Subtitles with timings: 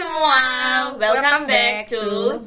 [0.00, 0.40] semua,
[0.96, 2.00] welcome back to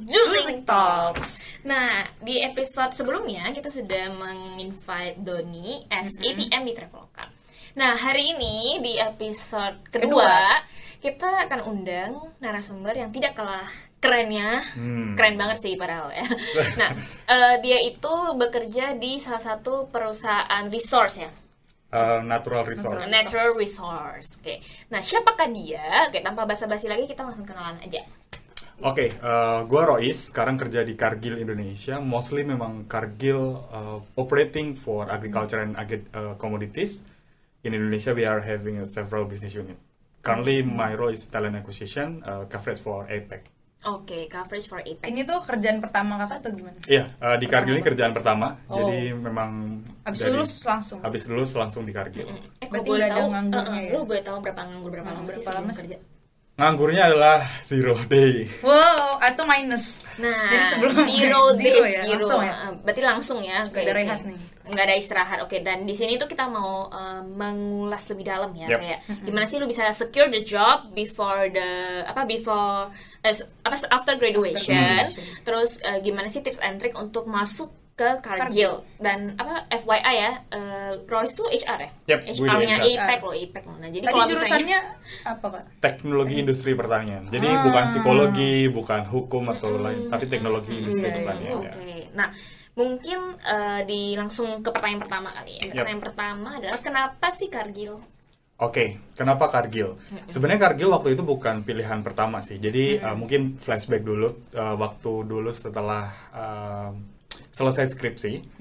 [0.09, 1.45] Juling Talks.
[1.61, 7.29] Nah, di episode sebelumnya kita sudah menginvite Doni as ATM di Traveloka.
[7.77, 10.65] Nah, hari ini di episode kedua,
[10.97, 13.69] kita akan undang narasumber yang tidak kalah
[14.01, 15.13] kerennya, Hmm.
[15.13, 16.25] keren banget sih padahal ya.
[16.81, 16.89] Nah,
[17.29, 21.29] eh, dia itu bekerja di salah satu perusahaan resource ya,
[21.93, 23.05] Uh, natural resource.
[23.05, 24.41] Natural Resource.
[24.41, 24.65] Oke.
[24.89, 26.09] Nah, siapakah dia?
[26.09, 28.01] Oke, tanpa basa-basi lagi kita langsung kenalan aja.
[28.81, 32.01] Oke, uh, gua Rois, sekarang kerja di Cargill Indonesia.
[32.01, 37.05] Mostly memang Cargill uh, operating for agriculture and agri- uh, commodities.
[37.61, 39.77] In Indonesia, we are having uh, several business unit.
[40.25, 43.52] Currently, my role is talent acquisition, uh, coverage for APEC.
[43.85, 45.03] Oke, coverage for APEC.
[45.03, 46.79] Ini tuh kerjaan pertama kakak atau gimana?
[46.85, 48.55] Iya, uh, di Cargill ini kerjaan pertama.
[48.65, 48.79] Oh.
[48.79, 50.99] Jadi memang Abis dari- lulus langsung.
[51.03, 52.31] habis lulus langsung di Cargill.
[52.31, 53.27] Eh, Berarti kok boleh tahu?
[53.27, 53.91] nganggurnya eh, eh, ya?
[53.91, 55.81] Lu boleh tahu berapa nganggur berapa Hmm, lama berapa lama sih?
[55.85, 55.97] kerja?
[56.63, 58.47] Nganggurnya adalah zero day.
[58.63, 60.07] Wow, atau minus.
[60.15, 62.23] Nah, Jadi sebelum zero, zero days, ya, zero.
[62.23, 62.53] langsung ya?
[62.55, 63.59] Eh, Berarti langsung ya.
[63.67, 64.39] Nggak ada rehat nih.
[64.63, 65.37] Nggak ada istirahat.
[65.43, 68.79] Oke, dan di sini tuh kita mau eh, mengulas lebih dalam ya, Yep.
[68.79, 71.67] kayak gimana sih lu bisa secure the job before the
[72.07, 72.87] apa before
[73.19, 74.71] eh, apa after graduation.
[74.71, 75.43] graduation.
[75.43, 80.31] Terus eh, gimana sih tips and trick untuk masuk ke Cargill dan apa FYI ya,
[80.49, 81.91] eh, Royce tuh HR ya?
[82.09, 82.89] Yep, HR-nya HR.
[82.89, 83.77] IPEC loh, IPEC loh.
[83.77, 84.79] Nah, jadi Tadi kalau misalnya jurusannya
[85.29, 85.63] apa kak?
[85.77, 87.23] teknologi industri pertanian.
[87.29, 87.61] Jadi Ah.
[87.61, 91.15] bukan psikologi, bukan hukum atau lain, tapi teknologi industri iya.
[91.21, 92.09] pertanian Oke, ya.
[92.17, 92.29] nah
[92.73, 95.69] mungkin eh, di langsung ke pertanyaan pertama kali ya.
[95.69, 95.73] Yep.
[95.77, 98.01] Pertanyaan pertama adalah kenapa sih Cargill?
[98.57, 99.97] Oke, kenapa Cargill?
[100.29, 102.57] Sebenarnya Cargill waktu itu bukan pilihan pertama sih.
[102.57, 106.93] Jadi uh, mungkin flashback dulu uh, waktu dulu setelah uh,
[107.53, 108.57] selesai skripsi.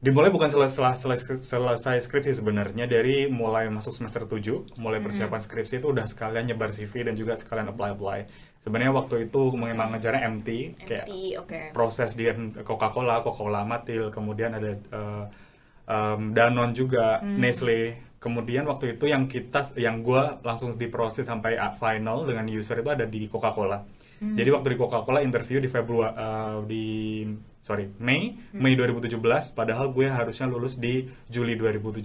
[0.00, 5.84] Dimulai bukan setelah selesai, selesai skripsi sebenarnya dari mulai masuk semester 7, mulai persiapan skripsi
[5.84, 8.24] itu udah sekalian nyebar CV dan juga sekalian apply-apply.
[8.64, 10.48] Sebenarnya waktu itu memang ngejarnya MT,
[10.88, 11.60] kayak oke.
[11.76, 12.24] proses di
[12.64, 15.24] Coca-Cola, Coca-Cola Amatil, kemudian ada uh,
[15.84, 18.16] um, Danone juga, Nestle.
[18.16, 23.04] Kemudian waktu itu yang kita, yang gue langsung diproses sampai final dengan user itu ada
[23.04, 23.84] di Coca-Cola.
[24.18, 26.14] Jadi waktu di Coca-Cola interview di Februari
[26.64, 26.86] di
[27.60, 29.16] sorry Mei Mei 2017,
[29.52, 32.04] padahal gue harusnya lulus di Juli 2017.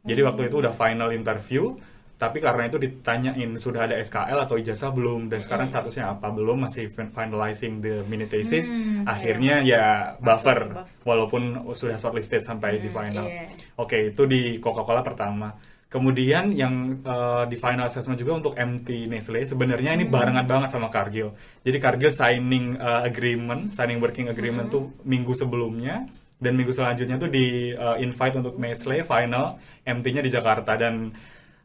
[0.00, 1.76] Jadi waktu itu udah final interview,
[2.14, 6.64] tapi karena itu ditanyain sudah ada SKL atau ijazah belum dan sekarang statusnya apa belum
[6.64, 8.66] masih fin- finalizing the mini thesis.
[8.68, 9.84] Hmm, Akhirnya ya
[10.18, 10.88] buffer buff.
[11.04, 13.22] walaupun sudah shortlisted sampai di final.
[13.22, 13.46] iya.
[13.76, 15.52] Oke, itu di Coca-Cola pertama.
[15.88, 20.92] Kemudian yang uh, di final assessment juga untuk MT Nestle sebenarnya ini barengan banget sama
[20.92, 21.32] Cargill.
[21.64, 26.04] Jadi Cargill signing uh, agreement, signing working agreement tuh minggu sebelumnya
[26.36, 29.56] dan minggu selanjutnya tuh di uh, invite untuk Nestle final
[29.88, 31.08] MT-nya di Jakarta dan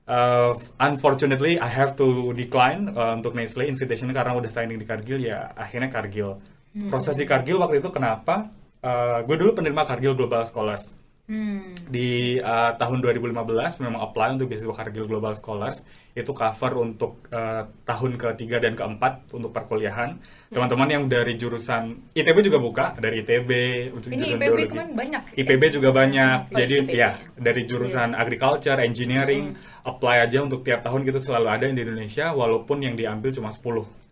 [0.07, 5.19] uh, unfortunately I have to decline uh, untuk Nestle invitation karena udah signing di Cargill
[5.19, 6.39] ya akhirnya Cargill.
[6.87, 8.47] Proses di Cargill waktu itu kenapa?
[8.79, 11.71] Uh, gue dulu penerima Cargill Global Scholars Hmm.
[11.87, 13.31] di uh, tahun 2015
[13.79, 15.79] memang apply untuk beasiswa Cargill Global Scholars
[16.11, 20.19] itu cover untuk uh, tahun ketiga dan keempat untuk perkuliahan
[20.51, 23.49] teman-teman yang dari jurusan ITB juga buka dari ITB
[23.95, 24.67] untuk Ini jurusan IPB biologi.
[24.67, 25.21] kemarin banyak.
[25.39, 26.91] IPB juga banyak Oh, jadi IPB.
[26.91, 27.09] ya
[27.39, 32.83] dari jurusan agriculture engineering apply aja untuk tiap tahun gitu selalu ada di Indonesia walaupun
[32.83, 33.63] yang diambil cuma 10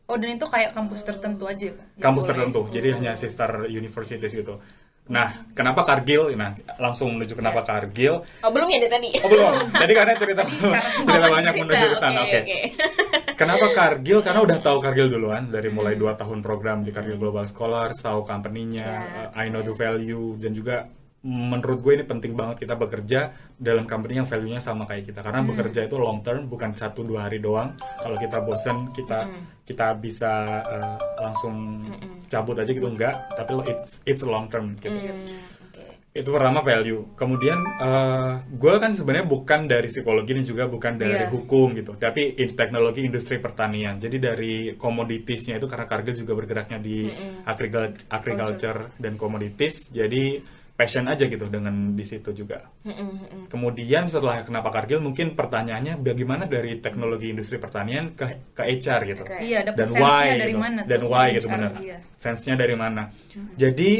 [0.07, 1.71] Oh dan itu kayak kampus tertentu aja.
[1.71, 2.31] Yang kampus boleh.
[2.31, 4.63] tertentu jadi hanya sister universities gitu
[5.03, 9.09] nah kenapa Cargill nah langsung menuju kenapa Cargill Oh belum ya dari tadi?
[9.19, 9.53] Oh belum.
[9.69, 10.41] Tadi karena cerita
[11.03, 11.63] cerita banyak cerita.
[11.63, 12.19] menuju ke sana.
[12.21, 12.39] Oke, Oke.
[12.39, 12.57] oke.
[13.33, 14.19] Kenapa Cargill?
[14.21, 18.21] Karena udah tahu Cargill duluan dari mulai dua tahun program di Cargill Global Scholars, tahu
[18.21, 18.99] company-nya, Ya.
[19.27, 20.85] uh, I know the value dan juga
[21.21, 25.21] menurut gue ini penting banget kita bekerja dalam company yang value-nya sama kayak kita.
[25.21, 27.77] Karena bekerja itu long term bukan satu dua hari doang.
[27.77, 29.29] Kalau kita bosen kita
[29.61, 30.33] kita bisa
[30.65, 31.85] uh, langsung
[32.25, 33.21] cabut aja gitu enggak.
[33.37, 34.89] Tapi it's it's long term gitu.
[34.89, 35.29] Hmm,
[36.11, 37.13] itu pertama value.
[37.13, 37.55] Kemudian
[38.51, 41.29] gue kan sebenarnya bukan dari psikologi dan juga bukan dari Iya.
[41.29, 41.95] hukum gitu.
[41.95, 43.95] Tapi in teknologi industri pertanian.
[43.95, 47.07] Jadi dari komoditiesnya itu karena Cargill juga bergeraknya di
[47.45, 48.89] agricul- agriculture.
[48.97, 49.87] dan komoditis.
[49.87, 52.65] Jadi passion aja gitu dengan di situ juga
[53.47, 58.25] kemudian setelah kenapa Cargill mungkin pertanyaannya bagaimana dari teknologi industri pertanian ke
[58.57, 59.37] ke HR gitu Oke.
[59.37, 60.57] Iya, dan sense-nya why dari gitu.
[60.57, 61.97] mana dan tuh, why gitu HR, benar iya.
[62.17, 63.01] sense-nya dari mana
[63.53, 63.91] jadi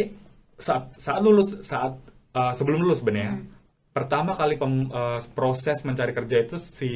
[0.58, 1.94] saat saat lulus saat
[2.34, 3.46] uh, sebelum lulus sebenarnya Hmm.
[3.92, 6.92] pertama kali pem- uh, proses mencari kerja itu si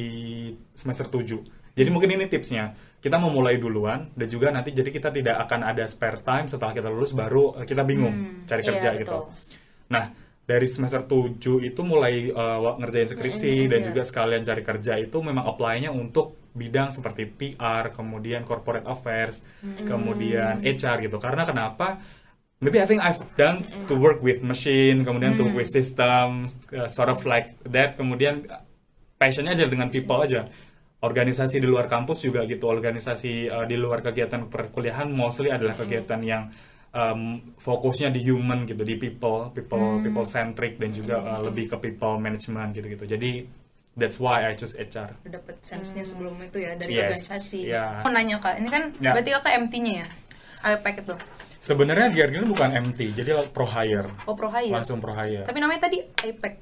[0.72, 5.12] semester 7 jadi mungkin ini tipsnya kita mau mulai duluan dan juga nanti jadi kita
[5.12, 9.22] tidak akan ada spare time setelah kita lulus baru kita bingung cari Iya, kerja betul.
[9.86, 10.10] Nah
[10.46, 15.42] dari semester 7 itu mulai uh, ngerjain skripsi dan juga sekalian cari kerja itu memang
[15.42, 19.84] apply-nya untuk bidang seperti PR, kemudian corporate affairs, Hmm.
[19.84, 21.18] kemudian HR gitu.
[21.20, 22.00] Karena kenapa?
[22.62, 23.60] Maybe I think I've done
[23.90, 25.52] to work with machine, kemudian to Hmm.
[25.52, 28.00] work with systems, uh, sort of like that.
[28.00, 28.48] Kemudian
[29.20, 30.48] passionnya aja dengan people aja.
[31.04, 32.70] Organisasi di luar kampus juga gitu.
[32.72, 36.48] Organisasi uh, di luar kegiatan perkuliahan mostly adalah kegiatan yang
[36.96, 37.20] um,
[37.56, 42.16] fokusnya di human gitu, di people, people, people centric dan juga uh, lebih ke people
[42.16, 43.04] management gitu-gitu.
[43.06, 43.44] Jadi
[43.92, 45.12] that's why I choose HR.
[45.20, 47.60] Udah dapet sense-nya sebelum itu ya dari Yes, organisasi.
[47.66, 48.00] ya.
[48.00, 49.12] Mau nanya kak, ini kan Ya.
[49.12, 50.06] berarti kakak MT-nya ya?
[50.66, 51.14] IPAC itu.
[51.60, 54.06] Sebenarnya di ini bukan MT, jadi pro hire.
[54.24, 54.70] Oh pro hire.
[54.70, 55.44] Langsung pro hire.
[55.44, 56.54] Tapi namanya tadi IPAC.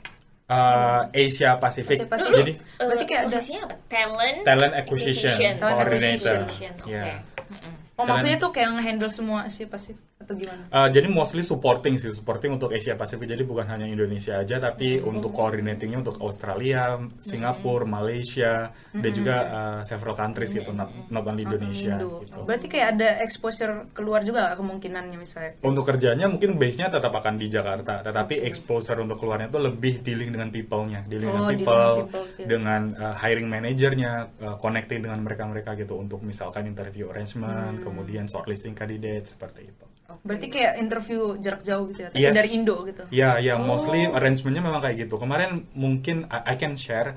[0.45, 1.97] Uh, Asia Pacific.
[1.97, 2.37] Asia Pacific.
[2.37, 3.75] Jadi Eh, Berarti kayak ada- apa?
[3.89, 6.37] Talent talent acquisition, Talent coordinator.
[6.45, 6.73] acquisition.
[6.85, 7.25] Ya.
[7.49, 7.73] Mm-mm.
[7.97, 10.63] Oh Talent- maksudnya tuh kayak nge-handle semua Asia Pasifik atau gimana?
[10.73, 13.29] Uh, jadi mostly supporting sih, supporting untuk Asia Pasifik.
[13.29, 15.19] Jadi bukan hanya Indonesia aja, tapi Hmm.
[15.19, 21.45] untuk coordinatingnya untuk Australia, Singapura, Malaysia, dan juga uh, several countries gitu, not, not only
[21.45, 21.99] Indonesia.
[21.99, 22.05] Hmm.
[22.09, 22.25] Indo.
[22.25, 22.41] Gitu.
[22.47, 25.53] Berarti kayak ada exposure keluar juga nggak kemungkinannya misalnya?
[25.61, 30.31] Untuk kerjanya mungkin base-nya tetap akan di Jakarta, tetapi exposure untuk keluarnya itu lebih dealing
[30.33, 32.49] dengan people-nya, dealing Oh, dengan people, dengan people, gitu.
[32.49, 37.85] dengan uh, hiring manajernya, uh, connecting dengan mereka-mereka gitu untuk misalkan interview arrangement, Hmm.
[37.85, 39.85] kemudian shortlisting candidate seperti itu.
[40.05, 42.09] Berarti kayak interview jarak jauh gitu ya?
[42.13, 42.35] Tapi Yes.
[42.37, 43.03] dari Indo gitu?
[43.09, 43.65] Ya, ya, Oh.
[43.65, 45.17] mostly arrangementnya memang kayak gitu.
[45.17, 47.17] Kemarin mungkin I, I can share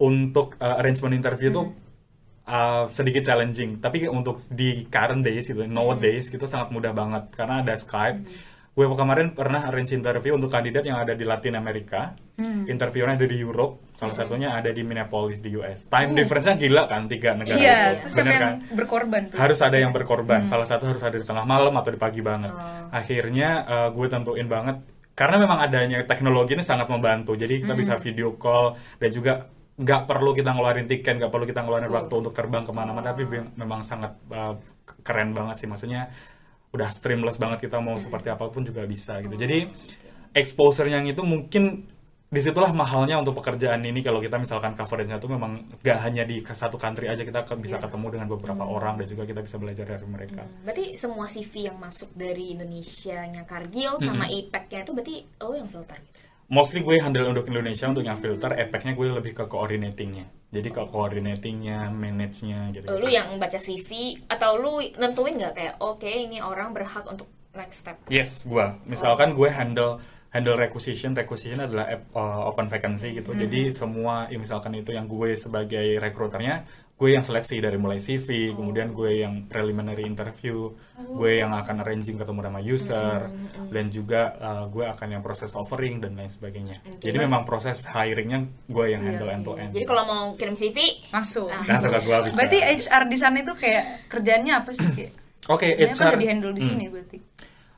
[0.00, 1.56] untuk uh, arrangement interview Hmm.
[1.56, 1.66] tuh
[2.42, 5.70] uh, sedikit challenging, tapi untuk di current days gitu, Hmm.
[5.70, 8.26] nowadays gitu sangat mudah banget karena ada Skype.
[8.72, 12.16] Gue kemarin pernah arrange interview untuk kandidat yang ada di Latin Amerika.
[12.40, 12.64] Hmm.
[12.64, 15.84] Interviewnya ada di Europe, salah satunya ada di Minneapolis di US.
[15.86, 17.52] Time difference-nya gila kan, tiga negara.
[17.52, 17.60] Oh.
[17.60, 18.16] Iya, itu.
[18.16, 18.54] Bener kan?
[18.72, 19.36] berkorban tuh?
[19.36, 19.98] harus ada yang Hmm.
[20.00, 20.40] berkorban.
[20.46, 22.48] Salah satu harus ada di tengah malam atau di pagi banget.
[22.48, 22.88] Oh.
[22.88, 24.80] Akhirnya uh, gue tentuin banget
[25.12, 27.36] karena memang adanya teknologi ini sangat membantu.
[27.36, 28.02] Jadi kita bisa Hmm.
[28.02, 29.32] video call dan juga
[29.72, 33.04] nggak perlu kita ngeluarin tiket, nggak perlu kita ngeluarin waktu untuk terbang ke mana-mana.
[33.04, 34.56] Tapi be- memang sangat uh,
[35.04, 35.68] keren banget sih.
[35.68, 36.08] Maksudnya
[36.72, 39.36] udah streamless banget kita mau seperti apa pun juga bisa gitu.
[39.36, 39.68] Jadi
[40.32, 41.84] exposure yang itu mungkin
[42.32, 46.40] di situlah mahalnya untuk pekerjaan ini kalau kita misalkan coveragenya itu memang gak hanya di
[46.40, 50.08] satu country aja kita bisa ketemu dengan beberapa orang dan juga kita bisa belajar dari
[50.08, 50.40] mereka.
[50.40, 55.52] Hmm, Berarti semua CV yang masuk dari Indonesia nya Kargil sama IPAC-nya itu berarti lo
[55.52, 56.11] yang filter gitu?
[56.52, 60.28] Mostly gue handle untuk Indonesia untuk yang filter, efeknya gue lebih ke coordinatingnya.
[60.52, 62.92] Jadi ke coordinatingnya, manage-nya gitu.
[62.92, 67.24] Lu yang baca CV atau lu nentuin nggak kayak oke ini orang berhak untuk
[67.56, 67.96] next step?
[68.12, 68.68] Yes, gue.
[68.84, 69.96] Misalkan gue handle
[70.32, 73.36] handle requisition, requisition adalah uh, open vacancy gitu.
[73.36, 76.64] Jadi semua, ya misalkan itu yang gue sebagai rekruternya,
[77.02, 82.14] gue yang seleksi dari mulai CV, kemudian gue yang preliminary interview, gue yang akan arranging
[82.14, 83.18] ketemu sama user,
[83.66, 86.78] dan juga uh, gue akan yang proses offering dan lain sebagainya.
[87.02, 89.74] Jadi memang proses hiringnya gue yang handle end to end.
[89.74, 90.78] Jadi kalau mau kirim CV
[91.10, 91.50] Masuk.
[91.50, 91.66] Ah.
[91.66, 92.36] Langsung ke gue bisa.
[92.38, 94.86] Berarti HR di sana itu kayak kerjaannya apa sih?
[94.86, 95.12] Kayak,
[95.50, 96.06] Oke, sebenarnya kan HR.
[96.06, 96.70] udah di handle di Hmm.
[96.70, 97.18] sini berarti.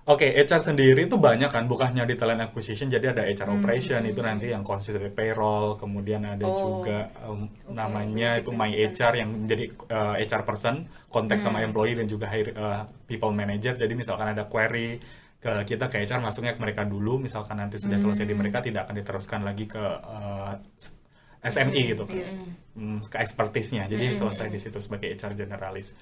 [0.05, 3.57] Oke, HR sendiri itu banyak kan, bukan hanya di talent acquisition, jadi ada HR Hmm.
[3.57, 6.53] operation itu nanti yang consider payroll, kemudian ada Oh.
[6.53, 11.73] juga um, namanya itu my HR yang menjadi uh, HR person, kontak sama Hmm.
[11.73, 13.81] employee dan juga hire, uh, people manager.
[13.81, 15.01] Jadi misalkan ada query
[15.41, 18.45] ke kita ke HR masuknya ke mereka dulu, misalkan nanti sudah selesai di Hmm.
[18.45, 20.53] mereka tidak akan diteruskan lagi ke uh,
[21.41, 22.29] SME gitu, Iya.
[22.77, 23.89] Hmm, ke expertise-nya.
[23.89, 25.97] Jadi selesai di situ sebagai HR generalis.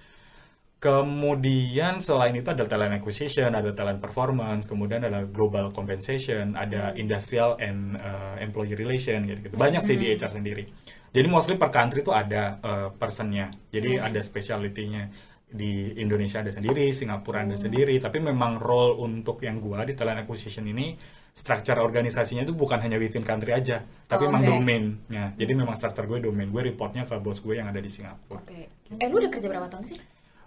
[0.83, 7.55] Kemudian selain itu ada talent acquisition, ada talent performance, kemudian ada global compensation, ada industrial
[7.63, 9.55] and uh, employee relation gitu, gitu.
[9.55, 10.67] Banyak sih di HR sendiri.
[11.15, 13.55] Jadi mostly per country itu ada uh, personnya.
[13.71, 15.07] Jadi ada specialty-nya.
[15.53, 20.25] Di Indonesia ada sendiri, Singapura ada sendiri, tapi memang role untuk yang gua di talent
[20.25, 20.97] acquisition ini
[21.31, 24.51] structure organisasinya itu bukan hanya within country aja, tapi Oh, memang oke.
[24.57, 25.25] domainnya.
[25.37, 26.49] Jadi memang starter gue domain.
[26.49, 28.41] Gue reportnya ke bos gue yang ada di Singapura.
[28.41, 28.69] Oke.
[28.97, 30.01] Eh lu udah kerja berapa tahun sih?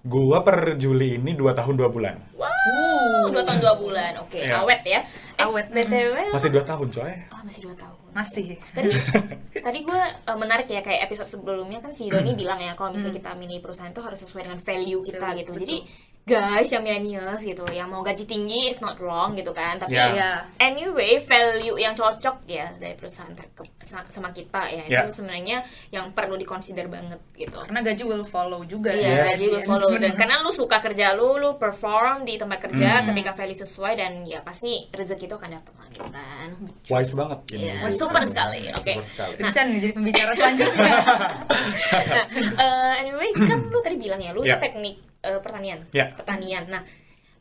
[0.06, 2.16] Gua per Juli ini 2 tahun 2 bulan.
[2.38, 4.12] Wow, dua tahun dua bulan.
[4.22, 4.62] Oke, Iya.
[4.62, 5.02] awet ya.
[5.34, 5.66] Eh, Awet.
[5.74, 7.14] BTW Masih 2 tahun coy.
[7.34, 7.98] Oh, masih dua tahun.
[8.14, 8.48] Masih.
[8.72, 8.90] Tadi
[9.66, 10.02] tadi gue
[10.38, 13.90] menarik ya kayak episode sebelumnya kan si Doni bilang ya kalau misalnya kita milih perusahaan
[13.90, 15.52] itu harus sesuai dengan value kita gitu.
[15.52, 15.62] betul.
[15.66, 15.78] Jadi
[16.26, 20.10] guys yang millennials gitu yang mau gaji tinggi it's not wrong gitu kan tapi Ya.
[20.10, 20.32] Iya.
[20.60, 25.00] anyway value yang cocok ya dari perusahaan terke- sa- sama kita ya Ya.
[25.00, 29.26] itu sebenarnya yang perlu dikonsider banget gitu Karena gaji will follow juga Iya, Yes.
[29.32, 33.32] gaji lu follow dan karena lu suka kerja lu, lu perform di tempat kerja ketika
[33.32, 36.50] value sesuai dan ya pasti rezeki itu akan datang gitu kan.
[36.88, 37.70] Wise banget ini.
[37.70, 38.30] Iya, Wise super banget.
[38.32, 38.60] sekali.
[38.72, 38.94] Oke.
[38.96, 39.34] Super sekali.
[39.40, 40.82] Bisa nih jadi pembicara selanjutnya.
[40.82, 42.26] Nah,
[42.66, 44.58] eh, anyway, kan lu tadi bilang ya, lu Ya.
[44.58, 45.82] tuh teknik eh, pertanian.
[45.90, 46.14] Ya.
[46.14, 46.70] Pertanian.
[46.70, 46.86] Nah,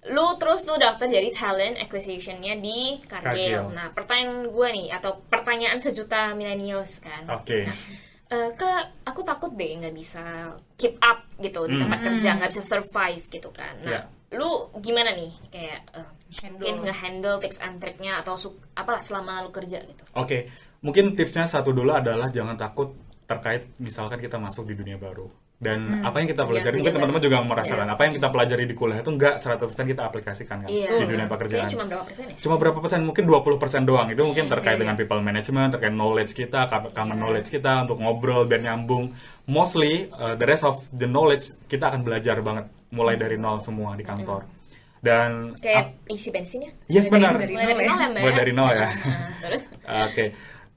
[0.07, 3.25] lu terus lu daftar jadi talent acquisition-nya di Cargill.
[3.25, 3.65] Cargill.
[3.71, 7.25] Nah, pertanyaan gue nih atau pertanyaan sejuta millennials kan.
[7.31, 7.65] Oke.
[7.65, 7.77] Nah,
[8.27, 8.71] eh, ke
[9.05, 13.53] aku takut deh nggak bisa keep up gitu di tempat kerja nggak bisa survive gitu
[13.53, 14.01] kan nah Ya.
[14.33, 14.49] lu
[14.81, 16.09] gimana nih kayak eh,
[16.41, 16.51] Handle.
[16.57, 20.51] mungkin nge-handle tips and triknya atau su- apalah selama lu kerja gitu Oke,
[20.81, 25.29] mungkin tipsnya satu dulu adalah jangan takut terkait misalkan kita masuk di dunia baru.
[25.55, 28.65] Dan apa yang kita pelajari, Iya, mungkin iya, teman-teman juga merasakan, apa yang kita pelajari
[28.67, 30.99] di kuliah itu enggak 100% kita aplikasikan kan Iya.
[30.99, 31.71] di dunia pekerjaan.
[31.71, 33.01] cuma berapa persen ya Cuma berapa persen?
[33.01, 34.07] Mungkin 20% doang.
[34.11, 37.15] Itu mungkin terkait iya, dengan people management, terkait knowledge kita, common Iya.
[37.17, 39.15] knowledge kita untuk ngobrol biar nyambung.
[39.47, 43.95] Mostly uh, the rest of the knowledge kita akan belajar banget mulai dari nol semua
[43.95, 44.45] di kantor.
[45.01, 47.37] Dan kayak isi bensin ya Yes, benar.
[47.37, 48.09] dari mulai dari nol ya.
[48.09, 48.09] ya?
[48.25, 48.89] Mulai dari nol ya.
[49.45, 50.25] Terus Oke.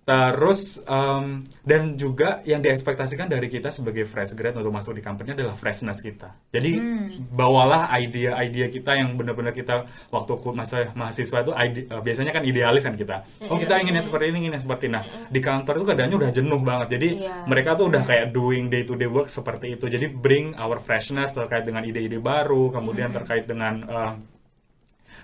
[0.08, 5.36] Terus em, dan juga yang diekspektasikan dari kita sebagai fresh grad untuk masuk di company
[5.36, 6.32] adalah freshness kita.
[6.48, 6.80] Jadi
[7.28, 12.88] bawalah ide-ide kita yang benar-benar kita waktu masa mahasiswa itu ide- eh, biasanya kan idealis
[12.88, 13.28] kan kita.
[13.52, 14.96] Oh kita inginnya seperti ini, inginnya seperti ini.
[14.96, 16.88] Nah di kantor itu keadaannya udah jenuh banget.
[16.96, 17.36] Jadi Iya.
[17.44, 19.92] mereka tuh udah kayak doing day to day work seperti itu.
[19.92, 24.14] Jadi bring our freshness terkait dengan ide-ide baru, kemudian terkait dengan eh,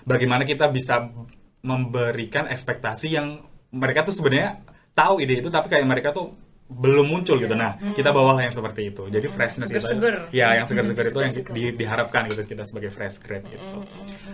[0.03, 1.07] bagaimana kita bisa
[1.63, 3.39] memberikan ekspektasi yang
[3.71, 6.31] mereka tuh sebenarnya tahu ide itu tapi kayak mereka tuh
[6.65, 7.53] belum muncul gitu.
[7.53, 9.05] Nah, kita bawalah yang seperti itu.
[9.05, 10.15] Jadi freshness itu Seger-seger.
[10.31, 11.53] ya yang segar-segar itu yang Seger-seger.
[11.53, 13.83] di- diharapkan gitu kita sebagai fresh grad gitu.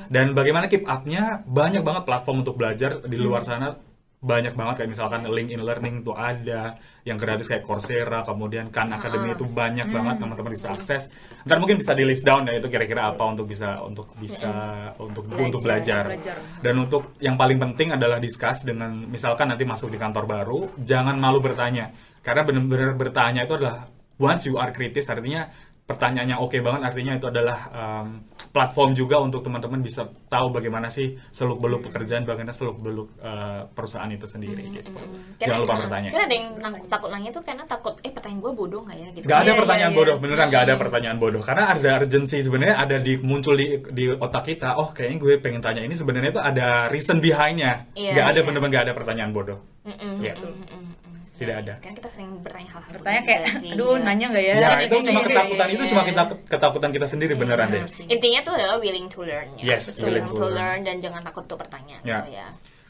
[0.07, 3.75] Dan bagaimana keep up-nya banyak banget platform untuk belajar di luar sana
[4.19, 6.75] banyak banget kayak misalkan LinkedIn Learning tuh ada
[7.07, 11.07] yang gratis kayak Coursera kemudian Khan Academy itu banyak banget teman-teman bisa akses.
[11.47, 14.51] Ntar mungkin bisa di list down ya itu kira-kira apa untuk bisa untuk bisa
[14.99, 16.35] untuk untuk belajar Belajar.
[16.59, 21.15] dan untuk yang paling penting adalah discuss dengan misalkan nanti masuk di kantor baru jangan
[21.15, 21.95] malu bertanya.
[22.19, 23.87] Karena benar-benar bertanya itu adalah
[24.19, 25.47] once you are kritis artinya
[25.89, 31.17] pertanyaannya oke banget artinya itu adalah um, platform juga untuk teman-teman bisa tahu bagaimana sih
[31.29, 36.09] seluk beluk pekerjaan bagaimana seluk beluk uh, perusahaan itu sendiri gitu Karena- jangan lupa bertanya
[36.13, 39.07] Karena ada yang nang- takut nanya tuh karena takut eh pertanyaan gue bodoh nggak ya
[39.11, 39.25] gitu.
[39.25, 40.21] Gak ada Iya, pertanyaan iya, bodoh, iya.
[40.21, 41.41] beneran gak ada pertanyaan bodoh.
[41.41, 44.77] Karena ada urgency sebenarnya ada di muncul di di otak kita.
[44.77, 47.89] Oh, kayaknya gue pengen tanya ini sebenarnya itu ada reason behind-nya.
[47.93, 48.45] Iya, gak ada iya.
[48.45, 49.59] bener-bener gak ada pertanyaan bodoh.
[49.81, 50.33] Mm-mm, Iya.
[50.37, 51.08] mm-mm, mm-mm.
[51.39, 51.73] Tidak Ya, ada.
[51.79, 52.91] Kan kita sering bertanya hal-hal.
[52.91, 54.03] Bertanya kayak, sih, aduh ya.
[54.03, 54.51] nanya nggak ya?
[54.51, 55.89] Ya, Iya, itu iya, cuma iya, ketakutan iya, itu iya.
[55.89, 57.83] cuma kita ketakutan kita sendiri beneran deh.
[58.05, 59.63] Intinya tuh adalah willing to learn ya.
[59.65, 60.53] Yes, Betul, willing to to learn.
[60.53, 62.19] learn dan jangan takut untuk bertanya Ya.
[62.19, 62.47] gitu ya.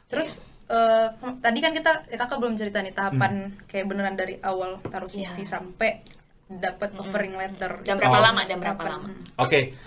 [0.07, 0.29] Terus
[0.67, 1.07] eh,
[1.39, 3.65] tadi kan kita kakak belum cerita nih tahapan Hmm.
[3.65, 5.45] kayak beneran dari awal taruh CV Iya.
[5.47, 6.01] sampai
[6.47, 7.81] dapat offering letter.
[7.81, 8.23] Dan berapa Oh.
[8.23, 9.09] lama dan berapa lama?
[9.35, 9.77] Oke,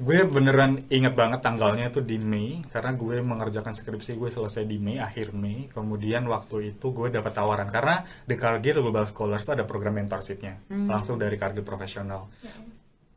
[0.00, 4.80] gue beneran inget banget tanggalnya itu di Mei karena gue mengerjakan skripsi gue selesai di
[4.80, 5.68] Mei akhir Mei.
[5.68, 10.64] Kemudian waktu itu gue dapat tawaran karena di Cargill Global Scholars itu ada program mentorshipnya
[10.88, 12.32] langsung dari Cargill profesional.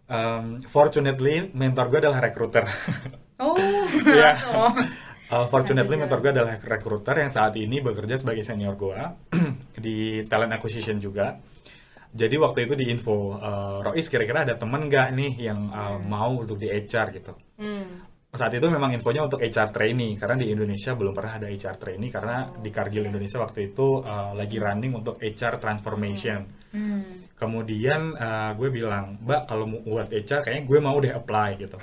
[0.03, 2.67] Um, fortunately mentor gue adalah recruiter.
[3.39, 3.55] Oh,
[4.03, 4.31] Iya.
[4.51, 4.71] oh.
[5.31, 8.99] Uh, fortunately mentor gue adalah recruiter yang saat ini bekerja sebagai senior gue
[9.83, 11.39] di talent acquisition juga.
[12.13, 16.37] Jadi waktu itu di info, uh, Rois kira-kira ada temen nggak nih yang uh, mau
[16.37, 17.33] untuk di HR gitu.
[17.57, 18.05] Hmm.
[18.33, 22.09] Saat itu memang infonya untuk HR trainee karena di Indonesia belum pernah ada HR trainee
[22.09, 26.41] karena di Cargill Indonesia waktu itu uh, lagi running untuk HR transformation.
[26.73, 27.21] Hmm.
[27.37, 31.77] Kemudian uh, gue bilang, Mbak kalau mau buat HR kayaknya gue mau deh apply gitu.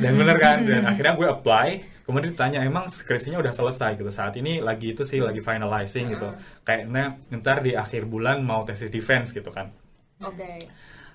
[0.00, 1.68] Dan bener kan, dan akhirnya gue apply.
[2.04, 4.12] Kemudian ditanya emang skripsinya udah selesai gitu.
[4.12, 6.28] Saat ini lagi itu sih lagi finalizing gitu.
[6.62, 9.72] Kayaknya ntar di akhir bulan mau tesis defense gitu kan.
[10.20, 10.68] Oke.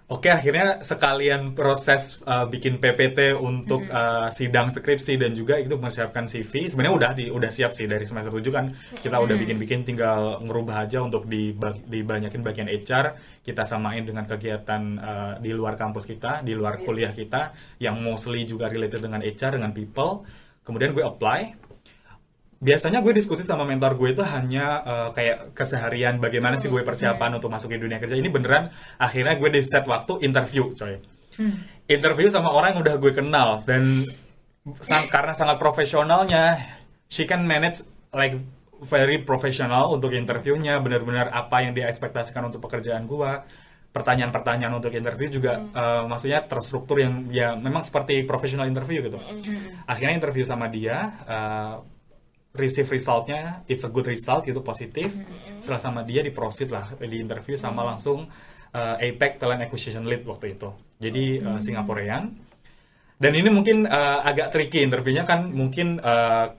[0.10, 6.26] Oke, akhirnya sekalian proses uh, bikin PPT untuk uh, sidang skripsi dan juga itu mempersiapkan
[6.26, 6.66] CV.
[6.66, 10.90] Sebenarnya udah di, udah siap sih dari semester 7 kan kita udah bikin-bikin tinggal ngerubah
[10.90, 16.42] aja untuk dibag- dibanyakin bagian HR, kita samain dengan kegiatan uh, di luar kampus kita,
[16.42, 20.26] di luar kuliah kita yang mostly juga related dengan HR dengan people.
[20.70, 21.58] Kemudian gue apply,
[22.62, 27.42] biasanya gue diskusi sama mentor gue itu hanya uh, kayak keseharian bagaimana sih gue persiapan
[27.42, 28.14] untuk masuk ke dunia kerja.
[28.14, 28.70] Ini beneran
[29.02, 31.02] akhirnya gue di set waktu interview coy.
[31.90, 34.06] Interview sama orang yang udah gue kenal dan
[34.86, 36.62] sang- karena sangat profesionalnya
[37.10, 37.82] she can manage
[38.14, 38.38] like
[38.80, 43.32] very professional untuk interviewnya benar-benar apa yang dia ekspektasikan untuk pekerjaan gue
[43.90, 49.18] pertanyaan-pertanyaan untuk interview juga uh, maksudnya terstruktur yang ya memang seperti professional interview gitu.
[49.90, 51.82] Akhirnya interview sama dia uh,
[52.54, 55.10] receive resultnya it's a good result gitu positif.
[55.58, 58.30] Setelah sama dia di proceed lah di interview sama langsung
[58.74, 60.70] uh, APEC Talent Acquisition Lead waktu itu.
[61.02, 62.30] Jadi uh, Singaporean.
[63.20, 66.56] Dan ini mungkin uh, agak tricky interviewnya kan mungkin uh,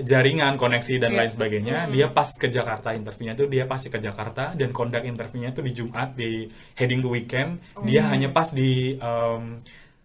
[0.00, 1.18] jaringan koneksi dan Iya.
[1.18, 5.50] lain sebagainya dia pas ke Jakarta interviewnya tuh dia pasti ke Jakarta dan conduct interviewnya
[5.50, 9.58] tuh di Jumat di heading to weekend dia hanya pas di um,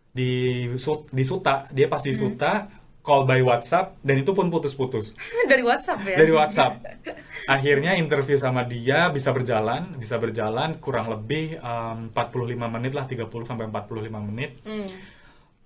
[0.10, 0.32] di
[0.76, 2.68] Sut- di Suta dia pas di Suta
[3.00, 5.16] call by WhatsApp dan itu pun putus-putus
[5.52, 6.74] dari WhatsApp ya dari WhatsApp.
[7.48, 13.26] Akhirnya interview sama dia bisa berjalan, bisa berjalan kurang lebih um, 45 menit lah, 30
[13.42, 14.60] sampai 45 menit.
[14.62, 14.86] Hmm.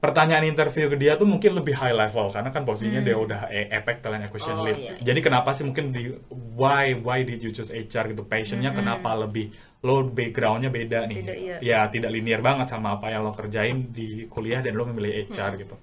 [0.04, 3.72] Pertanyaan interview ke dia tuh mungkin lebih high level karena kan posisinya dia udah e-
[3.72, 4.76] Epic Talent Acquisition Oh, Lead.
[4.76, 4.94] iya, iya.
[5.00, 6.12] Jadi kenapa sih mungkin di
[6.60, 8.28] why why did you choose HR gitu?
[8.28, 11.18] Passionnya kenapa lebih lo backgroundnya beda nih?
[11.24, 11.56] Beda, iya.
[11.64, 15.56] Ya tidak linear banget sama apa yang lo kerjain di kuliah dan lo memilih HR
[15.56, 15.80] gitu.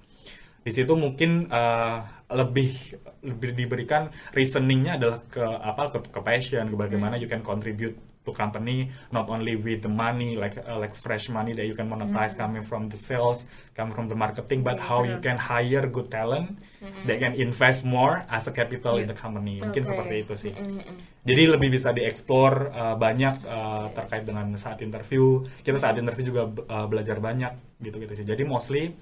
[0.61, 1.97] Di situ mungkin eh,
[2.29, 2.77] lebih
[3.25, 8.31] lebih diberikan reasoningnya adalah ke apa ke, ke passion, ke bagaimana you can contribute to
[8.31, 12.37] company not only with the money like uh, like fresh money that you can monetize
[12.37, 16.57] coming from the sales, coming from the marketing, but how you can hire good talent
[17.05, 19.57] that can invest more as a capital in the company.
[19.61, 19.89] Mungkin Oke.
[19.89, 20.53] seperti itu sih.
[20.53, 20.95] Mm-mm.
[21.21, 25.45] Jadi lebih bisa dieksplor uh, banyak uh, terkait dengan saat interview.
[25.61, 28.25] Kita saat interview juga uh, belajar banyak gitu-gitu sih.
[28.25, 28.93] Jadi mostly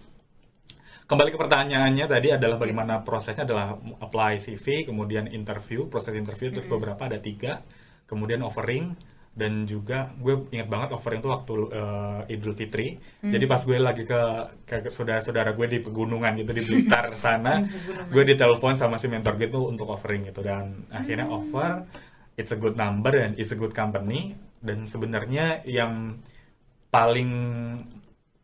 [1.09, 6.61] kembali ke pertanyaannya tadi adalah bagaimana prosesnya adalah apply CV, kemudian interview, proses interview itu
[6.69, 7.65] beberapa ada tiga,
[8.09, 8.97] kemudian offering
[9.29, 12.97] dan juga gue ingat banget offering itu waktu uh, Idul Fitri.
[13.21, 14.21] Jadi pas gue lagi ke
[14.65, 17.63] ke saudara-saudara gue di pegunungan gitu di Blitar sana,
[18.09, 21.85] gue ditelepon sama si mentor gitu untuk offering gitu dan akhirnya offer
[22.35, 26.19] it's a good number and it's a good company dan sebenarnya yang
[26.91, 27.31] paling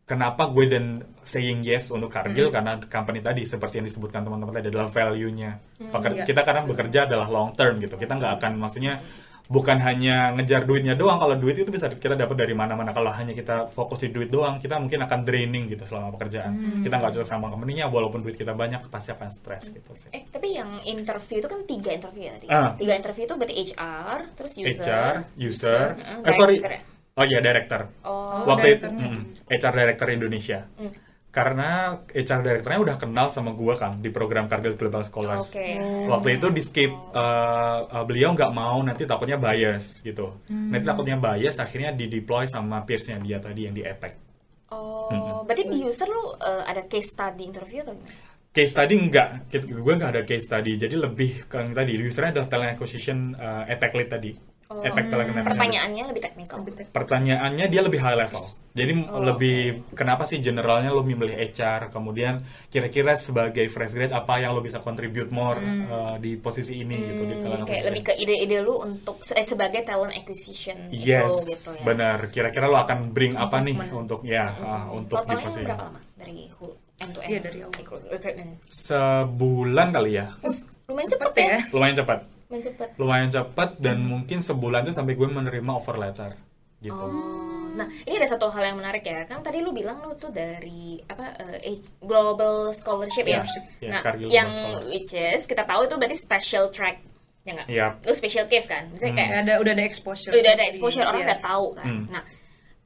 [0.06, 4.70] kenapa gue dan saying yes untuk Cargill karena company tadi seperti yang disebutkan teman-teman tadi
[4.70, 5.50] adalah value-nya.
[5.90, 6.24] Peker- iya.
[6.24, 7.98] Kita karena bekerja adalah long term gitu.
[7.98, 9.02] Kita nggak akan maksudnya
[9.46, 11.22] bukan hanya ngejar duitnya doang.
[11.22, 12.90] Kalau duit itu bisa kita dapat dari mana-mana.
[12.90, 16.82] Kalau hanya kita fokus di duit doang, kita mungkin akan draining gitu selama pekerjaan.
[16.82, 20.10] Kita nggak cocok sama company-nya walaupun duit kita banyak pasti akan stres gitu sih.
[20.10, 22.46] Eh, tapi yang interview itu kan tiga interview ya tadi.
[22.50, 22.70] Ah.
[22.74, 26.80] Tiga interview itu berarti HR, terus user, HR, user, Heeh, eh sorry, ya?
[27.14, 27.80] oh iya director.
[28.02, 29.10] Oh, Waktu itu director.
[29.10, 30.58] mm, HR director Indonesia.
[30.74, 30.92] Hmm.
[31.36, 35.52] Karena HR directornya udah kenal sama gua kan di program Cargill Global Scholars.
[35.52, 35.76] Oke.
[36.08, 40.40] Waktu itu di skip uh, uh, beliau nggak mau nanti takutnya bias gitu.
[40.48, 44.26] Nanti takutnya bias akhirnya di deploy sama peersnya dia tadi yang di EPEC.
[44.66, 48.24] Oh, berarti di user lu eh, ada case study interview atau gimana?
[48.50, 50.80] Case study enggak, gue nggak ada case study.
[50.80, 54.32] Jadi lebih ke yang tadi, usernya adalah talent acquisition uh, EPEC lead tadi.
[54.66, 55.46] Oh, acquisition lead.
[55.46, 56.58] Pertanyaannya lebih teknikal.
[56.90, 58.42] pertanyaannya dia lebih high level.
[58.72, 59.56] Jadi Oh, lebih
[59.92, 64.78] kenapa sih generalnya lo memilih HR, kemudian kira-kira sebagai fresh grade apa yang lo bisa
[64.78, 68.58] contribute more uh, di posisi ini gitu di Hmm, talent jadi kayak lebih ke ide-ide
[68.60, 71.82] lu untuk eh, sebagai talent acquisition Yes, itu gitu ya.
[71.82, 72.18] benar.
[72.28, 76.00] Kira-kira lo akan bring apa nih untuk ya uh, untuk di Totalnya posisi berapa lama
[76.12, 77.30] dari whole end to end?
[77.30, 77.72] Iya, dari awal.
[78.10, 78.50] recruitment.
[78.68, 80.26] sebulan kali ya.
[80.42, 80.52] Oh,
[80.86, 81.48] lumayan Cepet cepet, ya.
[81.48, 81.60] ya.
[81.70, 82.18] Lumayan cepat.
[82.46, 82.88] Lumayan cepet.
[82.98, 86.30] Lumayan cepat dan mungkin sebulan tuh sampai gue menerima offer letter
[86.78, 86.92] gitu.
[86.94, 89.24] Oh, nah ini ada satu hal yang menarik ya.
[89.26, 93.42] Kan tadi lu bilang lu tuh dari apa eh, H- Global Scholarship ya.
[93.42, 94.48] Scholarship, ya, nah, Cargill yang
[94.86, 97.00] which is kita tahu itu berarti special track
[97.48, 97.68] ya nggak?
[97.72, 97.86] Iya.
[98.04, 98.92] Lu special case kan.
[98.92, 101.28] Misalnya kayak ada udah ada exposure udah ada exposure orang iya.
[101.32, 101.86] udah tahu kan.
[101.88, 102.04] Hmm.
[102.12, 102.22] Nah,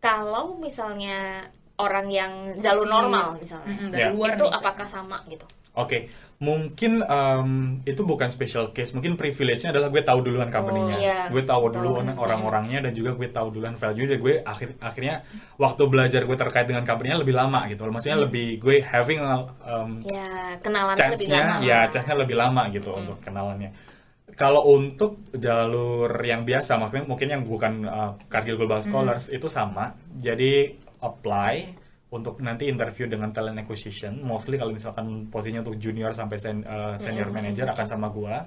[0.00, 1.18] kalau misalnya
[1.80, 4.12] orang yang jalur normal misalnya, Mm-mm, dari Ya.
[4.12, 5.48] luar itu nih, apakah sama gitu?
[5.80, 7.50] Oke, mungkin em,
[7.84, 8.92] itu bukan special case.
[8.92, 11.18] Mungkin privilege-nya adalah gue tahu duluan company-nya, Oh, iya.
[11.28, 14.08] gue tahu duluan orang-orangnya dan juga gue tahu duluan value.
[14.08, 15.24] Dan gue akhir akhirnya
[15.56, 17.84] waktu belajar gue terkait dengan company-nya lebih lama gitu.
[17.84, 21.64] Maksudnya lebih gue having um, Ya, kenalannya lebih chance-nya, lama.
[21.64, 23.72] ya chance-nya lebih lama gitu untuk kenalannya.
[24.30, 29.92] Kalau untuk jalur yang biasa, maksudnya mungkin yang bukan uh, Cargill Global Scholars itu sama.
[30.16, 31.79] Jadi apply
[32.10, 34.18] untuk nanti interview dengan talent acquisition.
[34.22, 38.42] Mostly kalau misalkan posisinya untuk junior sampai sen- uh, senior manager akan sama gua.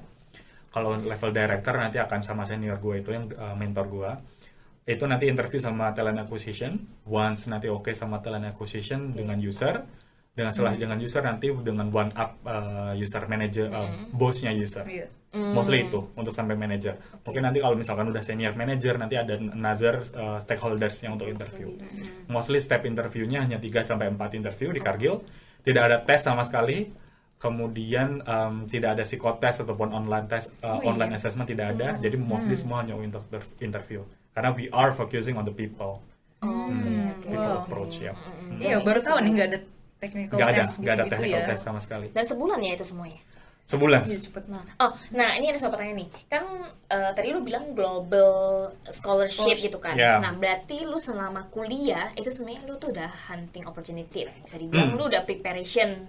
[0.73, 4.11] Kalau level director nanti akan sama senior gua itu yang uh, mentor gua.
[4.83, 6.75] Itu nanti interview sama talent acquisition.
[7.07, 9.79] Once nanti oke sama talent acquisition dengan user,
[10.35, 14.83] dengan setelah dengan user nanti dengan one up uh, user manager, uh, bosnya user.
[15.33, 15.49] Iya.
[15.49, 16.93] Mostly itu untuk sampai manager.
[17.19, 21.73] Mungkin nanti kalau misalkan udah senior manager nanti ada another uh, stakeholders yang untuk interview.
[22.27, 25.25] Mostly step interviewnya hanya 3 sampai 4 interview di Cargill.
[25.59, 26.93] Tidak ada tes sama sekali.
[27.35, 31.97] Kemudian um, tidak ada psikotes ataupun online test, uh, online assessment tidak ada.
[31.97, 33.99] Jadi mostly semua hanya untuk ter- interview.
[34.31, 35.99] Karena we are focusing on the people.
[36.39, 37.25] Oh, oke, oke.
[37.25, 37.63] People Wow.
[37.63, 38.13] approach ya.
[38.13, 38.61] Hmm.
[38.61, 39.59] Iya, baru tahu nih nggak ada
[39.97, 41.47] technical Nggak ada, test nggak ada gitu technical ya.
[41.47, 42.07] test sama sekali.
[42.11, 43.19] Dan sebulan ya itu semuanya.
[43.63, 44.03] Sebulan.
[44.05, 44.43] Iya, cepet.
[44.51, 46.09] Nah, oh, nah ini ada satu pertanyaan nih.
[46.27, 46.43] Kan
[46.91, 48.31] eh, tadi lu bilang global
[48.85, 49.95] scholarship gitu kan.
[49.95, 50.19] Ya.
[50.19, 54.35] Nah, berarti lu selama kuliah itu sebenarnya lu tuh udah hunting opportunity lah.
[54.43, 54.99] Bisa dibilang Hmm.
[54.99, 56.05] lu udah preparation.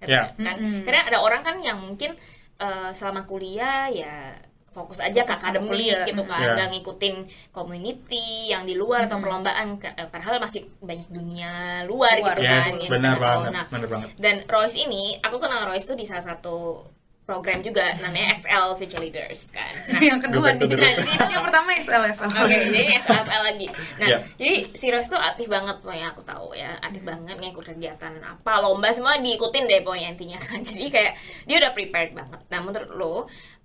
[0.00, 0.36] gitu Ya.
[0.36, 0.56] Kan?
[0.84, 2.16] Karena ada orang kan yang mungkin
[2.54, 4.36] eh, selama kuliah ya
[4.74, 6.02] fokus aja ke Fokus akademik kuliah.
[6.04, 6.52] gitu kan Iya.
[6.52, 7.14] nggak ngikutin
[7.54, 11.52] community yang di luar atau perlombaan eh, padahal masih banyak dunia
[11.84, 12.34] luar, Luar.
[12.34, 13.24] gitu Yes, kan kita benar tahu.
[13.24, 14.08] banget, Nah, benar banget.
[14.16, 16.82] dan Royce ini aku kenal Royce tuh di salah satu
[17.24, 20.68] program juga namanya XL Future Leaders kan nah, yang kedua nih.
[20.68, 22.16] Nah, jadi itu yang pertama XLF.
[22.20, 23.66] Oke, jadi SFL lagi.
[23.96, 24.18] Nah, Iya.
[24.38, 28.52] jadi si Rose tuh aktif banget pokoknya aku tahu ya, aktif banget ngikut kegiatan apa
[28.60, 30.60] lomba semua diikutin deh pokoknya intinya kan.
[30.68, 31.12] Jadi kayak
[31.48, 32.40] dia udah prepared banget.
[32.44, 33.14] Nah, menurut lo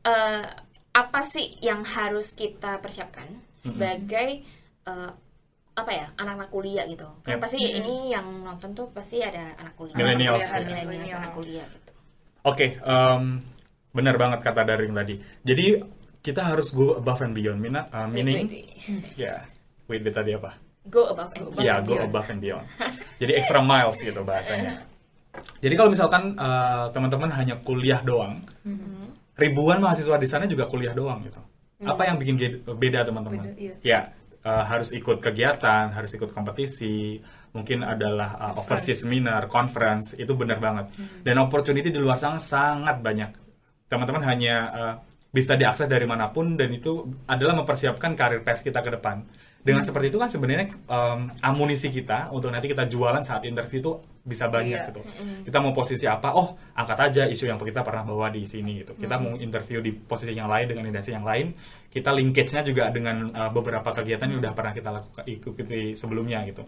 [0.07, 0.47] eh,
[0.99, 3.27] apa sih yang harus kita persiapkan
[3.59, 4.43] sebagai
[4.83, 5.11] eh,
[5.79, 7.07] apa ya anak-anak kuliah gitu?
[7.23, 7.41] Kan Yep.
[7.43, 11.15] pasti ini yang nonton tuh pasti ada anak kuliah, kuliah, ya.
[11.23, 11.91] anak kuliah gitu.
[12.43, 13.23] Oke, em,
[13.95, 15.15] benar banget kata Daring tadi.
[15.43, 15.79] Jadi
[16.19, 18.43] kita harus go above and beyond, Mina, uh, meaning,
[19.15, 19.47] ya,
[19.87, 20.51] wait, wait tadi apa?
[20.91, 21.63] Go above and beyond.
[21.63, 22.65] Iya, go above and beyond.
[23.23, 24.83] Jadi extra miles gitu bahasanya.
[25.63, 28.43] Jadi kalau misalkan uh, teman-teman hanya kuliah doang,
[29.39, 31.39] ribuan mahasiswa di sana juga kuliah doang gitu.
[31.79, 33.55] Apa yang bikin beda teman-teman?
[33.55, 33.73] Iya.
[33.79, 33.99] Ya,
[34.43, 37.23] uh, harus ikut kegiatan, harus ikut kompetisi,
[37.55, 40.91] mungkin adalah uh, overseas seminar, conference, itu benar banget.
[41.23, 43.31] Dan opportunity di luar sana sangat banyak.
[43.87, 44.93] Teman-teman hanya uh,
[45.29, 49.23] bisa diakses dari mana pun dan itu adalah mempersiapkan karir path kita ke depan.
[49.59, 53.91] Dengan seperti itu kan sebenarnya um, amunisi kita untuk nanti kita jualan saat interview itu
[54.23, 54.87] bisa banyak Iya.
[54.87, 55.01] gitu.
[55.51, 56.31] Kita mau posisi apa?
[56.31, 58.95] Oh, angkat aja isu yang kita pernah bawa di sini gitu.
[58.95, 61.51] Kita mau interview di posisi yang lain dengan industri yang lain.
[61.91, 66.63] Kita linkage-nya juga dengan uh, beberapa kegiatan yang udah pernah kita lakukan ikuti sebelumnya gitu.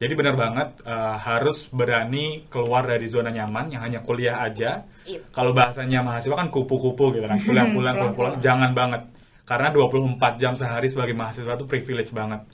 [0.00, 4.88] Jadi benar banget uh, harus berani keluar dari zona nyaman yang hanya kuliah aja.
[5.04, 5.20] Iya.
[5.28, 9.04] Kalau bahasanya mahasiswa kan kupu-kupu gitu kan, kuliah pulang, pulang, jangan banget.
[9.50, 12.46] Karena 24 jam sehari sebagai mahasiswa itu privilege banget.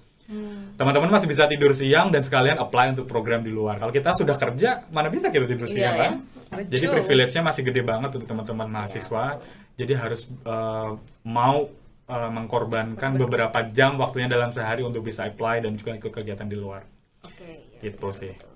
[0.74, 3.76] Teman-teman masih bisa tidur siang dan sekalian apply untuk program di luar.
[3.76, 6.00] Kalau kita sudah kerja, mana bisa kita tidur Iya, siang ya.
[6.02, 6.12] kan?
[6.46, 6.66] Betul.
[6.66, 9.38] Jadi privilege-nya masih gede banget untuk teman-teman mahasiswa.
[9.76, 11.68] Jadi harus uh, mau
[12.06, 16.56] uh, mengkorbankan beberapa jam waktunya dalam sehari untuk bisa apply dan juga ikut kegiatan di
[16.56, 16.82] luar.
[17.22, 17.76] Oke.
[17.76, 18.32] ya, Gitu betul, sih.
[18.32, 18.52] betul.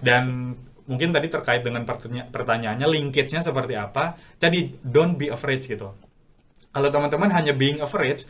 [0.00, 0.22] Dan
[0.82, 4.16] mungkin tadi terkait dengan pertanya- pertanyaannya linkage-nya seperti apa.
[4.34, 5.92] Jadi don't be afraid gitu.
[6.78, 8.22] Kalau teman-teman hanya being afraid,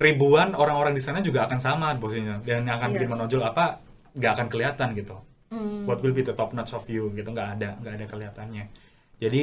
[0.00, 3.14] ribuan orang-orang di sana juga akan sama posisinya dan yang akan bikin Yes.
[3.14, 3.64] menonjol apa
[4.16, 5.16] nggak akan kelihatan gitu.
[5.52, 5.84] Hmm.
[5.84, 8.64] What will be the top notch of you gitu nggak ada nggak ada kelihatannya.
[9.20, 9.42] Jadi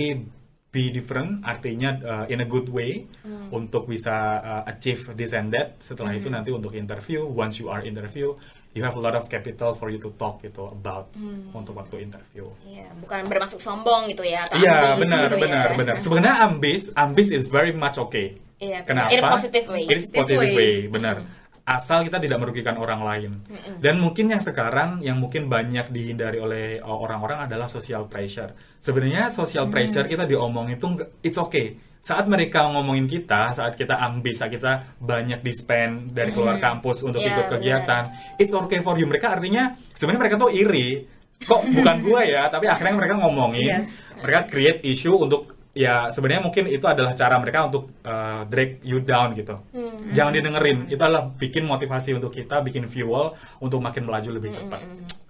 [0.68, 3.54] be different artinya uh, in a good way Hmm.
[3.54, 5.78] untuk bisa uh, achieve this and that.
[5.78, 8.34] Setelah itu nanti untuk interview, once you are interview,
[8.72, 11.50] you have a lot of capital for you to talk gitu about Hmm.
[11.52, 12.46] untuk waktu interview.
[12.62, 15.76] Iya, bukan bermaksud sombong gitu ya Iya ambis benar gitu benar ya.
[15.76, 15.96] benar.
[16.04, 18.38] Sebenarnya ambis ambis is very much okay.
[18.58, 19.14] Iya, Kenapa?
[19.14, 19.86] in a positive way.
[19.86, 20.74] In a positive way, way.
[20.90, 21.22] benar.
[21.62, 23.32] Asal kita tidak merugikan orang lain.
[23.78, 28.56] Dan mungkin yang sekarang yang mungkin banyak dihindari oleh uh, orang-orang adalah social pressure.
[28.80, 30.88] Sebenarnya social pressure kita diomongin itu
[31.20, 31.76] it's okay.
[32.00, 37.04] Saat mereka ngomongin kita, saat kita ambis, saat kita banyak di spend dari keluar kampus
[37.04, 37.54] untuk Iya, ikut benar.
[37.54, 38.04] kegiatan,
[38.36, 39.04] it's okay for you.
[39.04, 41.04] Mereka artinya sebenarnya mereka tuh iri.
[41.38, 43.94] Kok bukan gua ya, tapi akhirnya mereka ngomongin, Yes.
[44.18, 48.98] mereka create issue untuk ya sebenarnya mungkin itu adalah cara mereka untuk uh, drag you
[48.98, 49.54] down gitu.
[49.70, 50.10] Hmm.
[50.10, 50.90] Jangan didengerin.
[50.90, 54.82] Itu adalah bikin motivasi untuk kita, bikin fuel untuk makin melaju lebih cepat.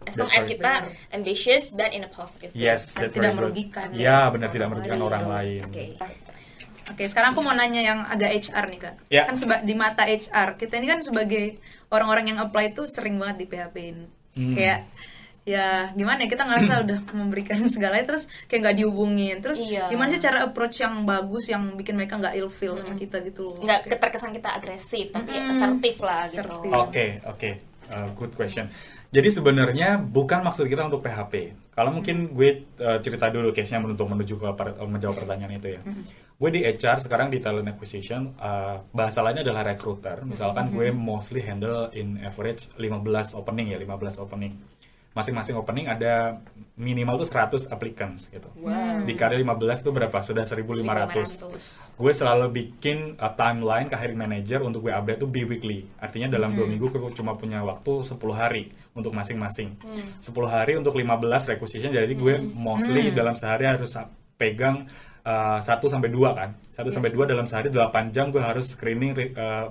[0.08, 2.72] As long as kita ambitious but in a positive way.
[2.72, 5.04] Yes, that's tidak merugikan Ya, benar tidak merugikan Gitu.
[5.04, 5.62] orang lain.
[5.68, 5.86] Oke.
[6.88, 8.96] Oke, sekarang aku mau nanya yang agak HR nih kak.
[9.10, 9.24] Ya.
[9.24, 13.44] Kan seba- di mata HR kita ini kan sebagai orang-orang yang apply itu sering banget
[13.44, 13.98] di PHP-in.
[14.34, 14.56] Hmm.
[14.56, 14.80] Kayak
[15.44, 19.36] ya gimana ya kita ngerasa udah memberikan segalanya terus kayak nggak dihubungin.
[19.40, 19.88] Terus Iya.
[19.88, 23.60] gimana sih cara approach yang bagus yang bikin mereka nggak ilfeel sama kita gitu loh.
[23.60, 26.56] Nggak keterkesan kita agresif, tapi asertif lah gitu.
[26.70, 27.50] Oke, oke.
[27.88, 28.68] Uh, good question.
[29.08, 31.56] Jadi sebenarnya bukan maksud kita untuk PHP.
[31.72, 35.80] Kalau mungkin gue uh, cerita dulu case-nya untuk menuju ke per- uh, menjawab pertanyaan itu
[35.80, 35.82] ya.
[36.38, 40.28] Gue di HR sekarang di talent acquisition, uh, bahasa lainnya adalah recruiter.
[40.28, 44.54] Misalkan gue mostly handle in average 15 opening ya, 15 opening.
[45.18, 46.38] Masing-masing opening ada
[46.78, 48.54] minimal tuh 100 applicants gitu.
[48.54, 49.02] Wow.
[49.02, 50.18] Dikali 15 itu berapa?
[50.22, 55.90] Sudah 1.500 gue selalu bikin uh, timeline ke hiring manager untuk gue update tuh bi-weekly.
[55.98, 59.78] Artinya dalam dua minggu gue cuma punya waktu 10 hari untuk masing-masing.
[60.20, 61.14] 10 hari untuk 15
[61.48, 63.94] requisition, jadi gue mostly dalam sehari harus
[64.36, 64.90] pegang
[65.22, 66.50] uh, 1 sampai 2 kan.
[66.74, 67.78] 1 sampai 2 dalam sehari 8
[68.10, 69.70] jam gue harus screening re- uh,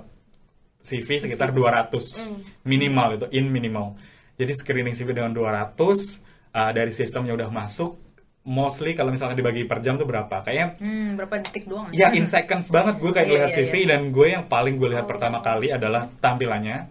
[0.79, 2.15] CV sekitar 200
[2.63, 3.99] minimal itu in minimal.
[4.35, 7.99] Jadi screening CV dengan 200 uh, dari sistemnya udah masuk.
[8.47, 10.39] Mostly kalau misalnya dibagi per jam tuh berapa?
[10.39, 11.91] Kayaknya Hmm, berapa detik doang?
[11.91, 14.87] Ya in seconds banget gue kayak Iya, lihat iya, CV dan gue yang paling gue
[14.87, 16.87] lihat pertama kali adalah tampilannya.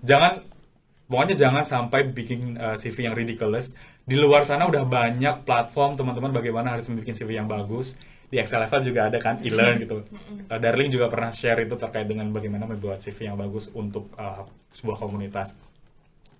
[0.00, 0.32] Jangan
[1.08, 3.72] pokoknya jangan sampai bikin uh, CV yang ridiculous.
[4.04, 7.96] Di luar sana udah banyak platform teman-teman bagaimana harus membuat CV yang bagus.
[8.28, 10.04] di Excel level juga ada kan e-learn gitu.
[10.52, 14.44] Uh, Darling juga pernah share itu terkait dengan bagaimana membuat CV yang bagus untuk uh,
[14.72, 15.52] sebuah komunitas.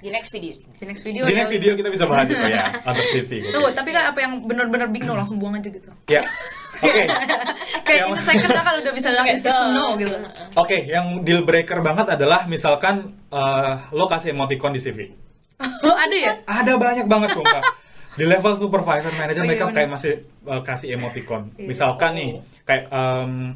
[0.01, 0.57] Di next video.
[0.57, 1.39] Di next video Di ya.
[1.43, 3.31] next video kita bisa bahas itu ya untuk CV.
[3.41, 3.57] gitu.
[3.57, 5.91] Tuh, tapi kan apa yang benar-benar big no langsung buang aja gitu.
[6.09, 6.23] Ya,
[6.81, 7.03] oke.
[7.87, 9.67] Kayak Yang- second lah kalau udah bisa bilang duh.
[9.71, 10.17] no gitu.
[10.55, 12.95] Oke, yang deal breaker banget adalah misalkan
[13.29, 14.99] eh, lo kasih emoticon di CV.
[15.59, 16.33] Oh, ada ya?
[16.45, 17.63] Ada banyak banget sumpah.
[18.13, 19.77] Di level supervisor manager Oh, iya, mereka bener.
[19.77, 20.13] kayak masih
[20.45, 21.55] uh, kasih emoticon.
[21.55, 21.67] Iya.
[21.67, 22.31] Misalkan nih
[22.63, 23.55] kayak um,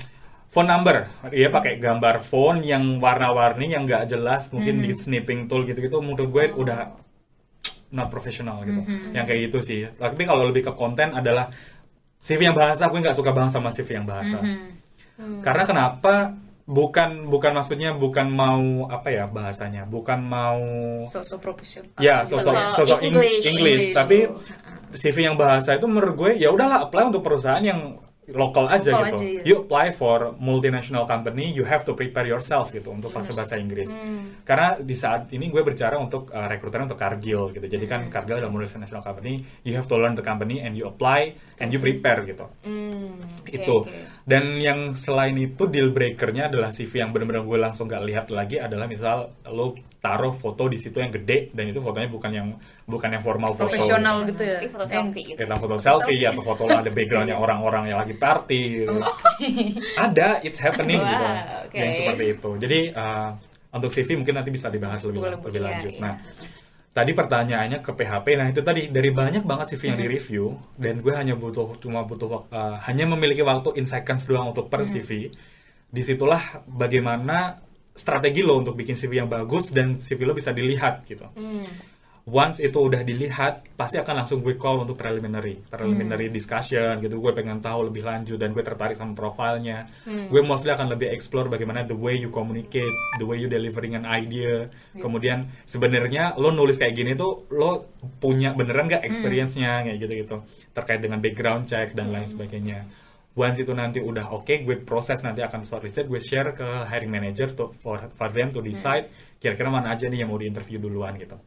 [0.49, 0.97] phone number,
[1.29, 4.83] dia pakai gambar phone yang warna-warni yang nggak jelas, mungkin Mhm.
[4.83, 6.95] di snipping tool gitu-gitu menurut gue udah
[7.91, 8.81] not profesional gitu.
[8.81, 9.13] Mhm.
[9.13, 9.81] Yang kayak gitu sih.
[9.91, 11.51] Tapi kalau lebih ke konten adalah
[12.23, 14.39] CV yang bahasa, gue nggak suka banget sama CV yang bahasa.
[14.39, 15.43] Mhm.
[15.43, 16.15] Karena kenapa?
[16.63, 20.63] Bukan bukan maksudnya bukan mau apa ya bahasanya, bukan mau
[21.03, 21.91] So-so profesional.
[21.99, 23.43] Ya, sosok sosok Eng- English.
[23.45, 23.87] English, English.
[23.93, 24.95] tapi Heeh.
[24.95, 27.99] CV yang bahasa itu menurut gue ya udahlah apply untuk perusahaan yang
[28.33, 29.17] lokal aja Lokal gitu.
[29.17, 29.43] aja, iya.
[29.45, 33.93] You apply for multinational company, you have to prepare yourself gitu untuk bahasa bahasa Inggris.
[33.93, 34.43] Hmm.
[34.43, 37.67] Karena di saat ini gue bicara untuk uh, rekruternya untuk Cargill gitu.
[37.67, 38.11] Jadi kan Hmm.
[38.11, 41.79] Cargill adalah multinational company, you have to learn the company and you apply and you
[41.79, 42.49] prepare gitu.
[42.65, 43.77] Hmm, oke, itu.
[43.85, 43.95] oke.
[44.23, 48.59] Dan yang selain itu deal breakernya adalah CV yang benar-benar gue langsung gak lihat lagi
[48.59, 52.49] adalah misal lo taruh foto di situ yang gede dan itu fotonya bukan yang
[52.85, 53.71] bukan yang formal foto.
[53.71, 54.59] Profesional gitu ya.
[54.67, 55.39] Foto Eh, selfie gitu.
[55.39, 58.99] kita foto selfie atau foto ada backgroundnya orang-orang yang lagi party gitu.
[59.95, 61.25] ada it's happening Wah, gitu.
[61.71, 61.77] oke.
[61.79, 62.51] yang seperti itu.
[62.59, 63.31] Jadi uh,
[63.73, 65.93] untuk CV mungkin nanti bisa dibahas lebih, Boleh, lebih Iya, lanjut.
[65.95, 66.03] iya.
[66.03, 66.15] nah
[66.93, 70.45] tadi pertanyaannya ke PHP nah itu tadi dari banyak banget CV yang di review
[70.77, 74.85] dan gue hanya butuh cuma butuh uh, hanya memiliki waktu in seconds doang untuk per
[74.85, 75.33] CV
[75.89, 81.05] di situlah bagaimana strategi lo untuk bikin CV yang bagus dan CV lo bisa dilihat
[81.05, 81.65] gitu Hmm.
[82.23, 86.37] once itu udah dilihat pasti akan langsung gue call untuk preliminary preliminary Hmm.
[86.39, 90.31] discussion gitu gue pengen tahu lebih lanjut dan gue tertarik sama profilnya Hmm.
[90.31, 94.07] gue mostly akan lebih explore bagaimana the way you communicate the way you delivering an
[94.07, 95.03] idea Iya.
[95.03, 97.91] kemudian sebenarnya lo nulis kayak gini tuh lo
[98.23, 98.95] punya beneran Hmm.
[98.95, 100.37] gak experience-nya kayak gitu gitu
[100.71, 102.23] terkait dengan background check dan Hmm.
[102.23, 102.87] lain sebagainya
[103.33, 107.49] once itu nanti udah oke gue proses nanti akan shortlisted gue share ke hiring manager
[107.51, 109.09] to, for, for them to decide
[109.41, 111.41] kira-kira mana aja nih yang mau di interview duluan gitu.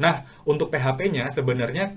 [0.00, 1.92] Nah untuk PHP-nya sebenarnya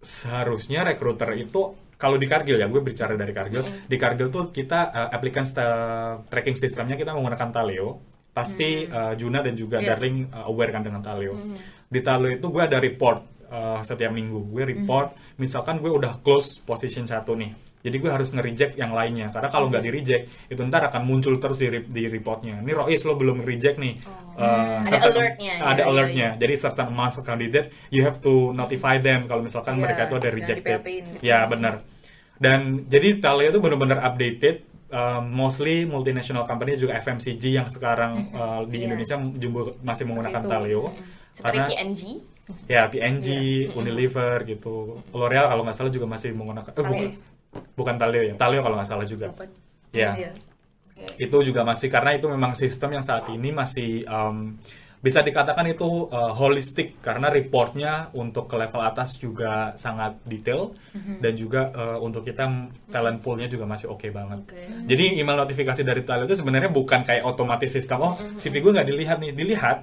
[0.00, 4.90] seharusnya recruiter itu kalau di Cargill ya gue bicara dari Cargill di Cargill tuh kita
[4.90, 8.02] uh, applicant sta- tracking sistemnya kita menggunakan Taleo.
[8.32, 9.92] Pasti uh, Juna dan juga Iya.
[9.92, 11.36] Darling uh, aware kan dengan Taleo.
[11.84, 13.20] Di Taleo itu gue ada report
[13.52, 14.48] uh, setiap minggu.
[14.48, 17.52] Gue report misalkan gue udah close position satu nih
[17.82, 19.28] jadi gue harus nge-reject yang lainnya.
[19.28, 22.62] Karena kalau nggak di-reject itu ntar akan muncul terus di, di reportnya.
[22.62, 23.98] Ini Rois lo belum reject nih.
[24.32, 26.28] Uh, Ada certain- alertnya, ya, ada ya, alertnya.
[26.38, 30.14] Jadi certain amounts of candidate you have to notify them kalau misalkan Iya, mereka itu
[30.16, 30.78] ada rejected.
[31.20, 31.82] ya benar.
[32.38, 38.62] Dan jadi Taleo itu benar-benar updated um, mostly multinational company juga FMCG yang sekarang uh,
[38.64, 38.84] di Iya.
[38.90, 40.48] Indonesia juga masih menggunakan itu.
[40.48, 40.84] Taleo
[41.30, 42.00] Seperti karena PNG.
[42.66, 43.74] ya PNG, Iya.
[43.74, 44.74] Unilever gitu,
[45.10, 47.08] L'Oreal kalau nggak salah juga masih menggunakan, eh, bukan,
[47.72, 49.28] bukan Taleo ya, Taleo kalau nggak salah juga.
[49.92, 50.30] Ya, Iya.
[50.92, 51.18] Oke.
[51.18, 54.54] itu juga masih karena itu memang sistem yang saat ini masih um,
[55.02, 61.18] bisa dikatakan itu uh, holistik karena reportnya untuk ke level atas juga sangat detail Mhm.
[61.18, 62.46] dan juga uh, untuk kita
[62.86, 64.46] talent poolnya juga masih oke banget.
[64.46, 64.62] Oke.
[64.86, 68.38] Jadi email notifikasi dari Taleo itu sebenarnya bukan kayak otomatis sistem oh Mhm.
[68.38, 69.78] CV gue nggak dilihat nih dilihat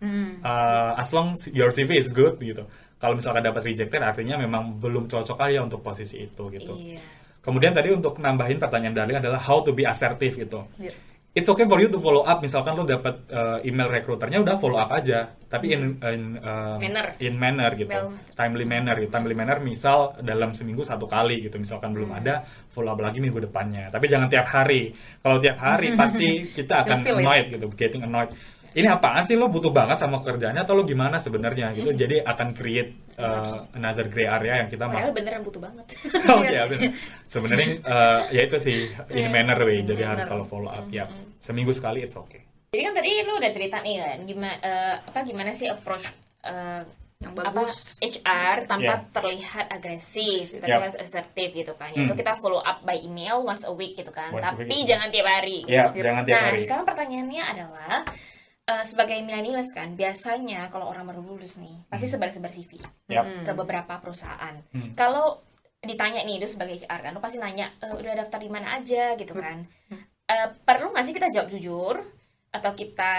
[0.00, 0.40] Hmm.
[0.42, 2.64] uh, as long your CV is good gitu.
[3.02, 6.78] Kalau misalkan dapat rejected artinya memang belum cocok aja untuk posisi itu gitu.
[6.78, 7.02] Iya.
[7.42, 10.62] Kemudian tadi untuk nambahin pertanyaan Darling adalah how to be assertive gitu.
[10.78, 10.94] Iya.
[11.32, 12.38] It's okay for you to follow up.
[12.38, 17.16] Misalkan lo dapat uh, email recruiternya udah follow up aja, tapi in in uh, Manner.
[17.18, 19.08] in manner gitu, Well- timely manner gitu.
[19.08, 21.56] Timely manner misal dalam seminggu satu kali gitu.
[21.56, 22.20] Misalkan belum Hmm.
[22.20, 22.34] ada
[22.68, 23.88] follow up lagi minggu depannya.
[23.88, 24.92] Tapi jangan tiap hari.
[25.18, 28.28] Kalau tiap hari pasti kita akan annoyed gitu, getting annoyed.
[28.72, 31.76] Ini apaan sih lo butuh banget sama kerjanya atau lo gimana sebenarnya Hmm.
[31.76, 31.90] gitu.
[31.94, 35.84] Jadi akan create uh, another gray area yang kita mau Padahal beneran butuh banget.
[36.32, 36.90] Oh Iya bener.
[37.24, 38.76] Sebenarnya eh, ya itu sih
[39.18, 39.80] in manner way.
[39.80, 41.04] Jadi harus kalau follow up ya
[41.36, 42.44] seminggu sekali it's okay.
[42.70, 44.54] Jadi kan tadi lu udah cerita nih kan gimana
[45.02, 46.08] apa gimana sih approach
[46.42, 46.82] eh,
[47.20, 47.74] Yang apa bagus.
[48.02, 49.14] HR tanpa Yeah.
[49.14, 50.82] terlihat agresif, tapi Yeah.
[50.82, 51.94] harus assertif gitu kan.
[51.94, 52.02] Hmm.
[52.02, 54.34] Itu kita follow up by email once a week gitu kan.
[54.34, 55.62] Once week tapi jangan tiap hari.
[55.64, 56.02] Ya, gitu.
[56.02, 56.58] jangan tiap nah, hari.
[56.58, 57.94] sekarang pertanyaannya adalah
[58.64, 62.14] eh, sebagai millennials kan, biasanya kalau orang baru lulus nih, pasti Hmm.
[62.14, 63.42] sebar-sebar CV Yap.
[63.42, 64.54] ke beberapa perusahaan.
[64.70, 64.94] Hmm.
[64.94, 65.42] Kalau
[65.80, 69.14] ditanya nih, itu sebagai HR kan, lu pasti nanya, "Eh, udah daftar di mana aja
[69.14, 69.66] gitu kan.
[70.24, 71.96] Eh, perlu nggak sih kita jawab jujur
[72.48, 73.12] atau kita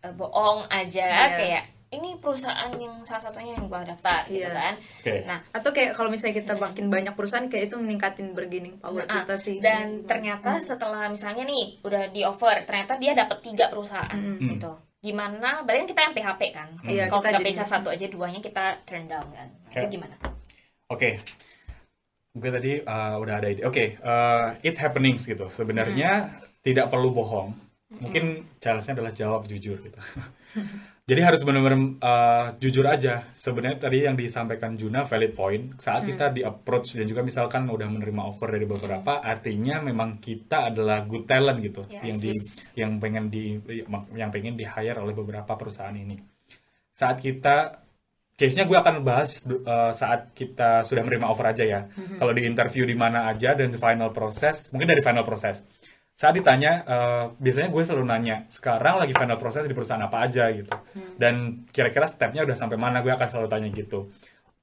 [0.00, 1.36] eh, bohong aja Iya.
[1.36, 4.52] kayak ini perusahaan yang salah satunya yang gua daftar gitu Iya.
[4.52, 4.74] kan.
[4.76, 5.14] Oke.
[5.24, 9.24] nah atau kayak kalau misalnya kita makin banyak perusahaan kayak itu meningkatin bargaining power Nah,
[9.24, 9.56] kita sih.
[9.58, 14.68] dan ternyata setelah misalnya nih udah di offer ternyata dia dapat tiga perusahaan gitu.
[14.98, 16.68] Gimana berarti kan kita yang PHP kan?
[16.84, 19.48] Iya, kalau kita kita jadi- bisa satu aja duanya kita turn down kan?
[19.48, 20.14] Nah, itu gimana?
[20.88, 21.20] Oke,
[22.34, 23.62] gue tadi uh, udah ada ide.
[23.62, 25.46] Oke, uh, it happenings gitu.
[25.48, 26.28] Sebenarnya
[26.60, 27.54] tidak perlu bohong.
[27.90, 29.96] Mungkin challenge-nya adalah jawab jujur gitu.
[31.08, 33.24] Jadi harus benar-benar uh, jujur aja.
[33.32, 35.64] Sebenarnya tadi yang disampaikan Juna valid point.
[35.80, 40.68] Saat kita di approach dan juga misalkan udah menerima offer dari beberapa, artinya memang kita
[40.68, 42.04] adalah good talent gitu, Yes.
[42.04, 42.32] yang di
[42.76, 43.56] yang pengen di
[44.12, 46.20] yang pengen di hire oleh beberapa perusahaan ini.
[46.92, 47.88] Saat kita
[48.36, 51.80] case-nya gue akan bahas uh, saat kita sudah menerima offer aja ya.
[52.20, 55.64] Kalau di interview di mana aja dan final proses, mungkin dari final proses.
[56.18, 60.50] Saat ditanya, uh, biasanya gue selalu nanya, sekarang lagi final proses di perusahaan apa aja
[60.50, 60.74] gitu.
[61.14, 64.10] Dan kira-kira stepnya udah sampai mana, gue akan selalu tanya gitu.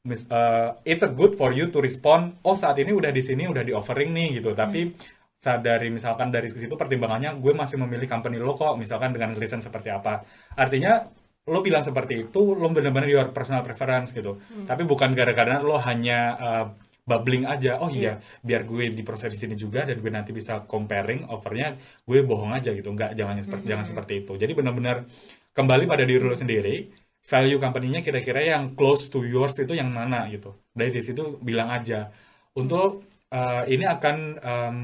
[0.03, 3.47] Mis- uh, it's a good for you to respond, oh saat ini udah di sini,
[3.47, 4.51] udah di offering nih gitu.
[4.51, 4.91] Tapi
[5.39, 9.61] saat dari misalkan dari situ pertimbangannya gue masih memilih company lo kok misalkan dengan reason
[9.61, 10.25] seperti apa
[10.57, 11.05] artinya
[11.45, 16.19] lo bilang seperti itu lo benar-benar your personal preference gitu tapi bukan gara-gara lo hanya
[16.33, 16.65] uh,
[17.05, 17.77] bubbling aja.
[17.79, 21.77] Oh iya biar gue di proses di sini juga dan gue nanti bisa comparing offernya
[22.03, 22.89] gue bohong aja gitu.
[22.91, 24.33] Nggak jangan seperti jangan seperti itu.
[24.41, 25.05] Jadi benar-benar
[25.55, 26.75] kembali pada diri lo sendiri
[27.25, 30.53] value company-nya kira-kira yang close to yours itu yang mana gitu.
[30.73, 32.09] Dari situ bilang aja.
[32.55, 34.77] Untuk uh, ini akan um,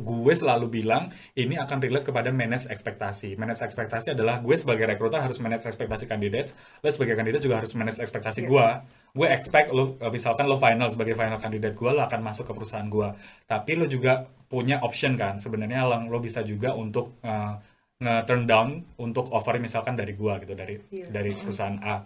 [0.00, 3.34] gue selalu bilang ini akan relate kepada manage ekspektasi.
[3.38, 7.74] Manage ekspektasi adalah gue sebagai rekruter harus manage ekspektasi kandidat, lo sebagai kandidat juga harus
[7.74, 8.68] manage ekspektasi gue.
[9.10, 12.86] Gue expect lo misalkan lo final sebagai final kandidat gue lo akan masuk ke perusahaan
[12.86, 13.08] gue.
[13.46, 17.54] Tapi lo juga punya option kan sebenarnya lo, bisa juga untuk uh,
[18.00, 18.68] nge-turn down
[18.98, 21.06] untuk offer misalkan dari gue gitu dari Iya.
[21.12, 22.02] dari perusahaan A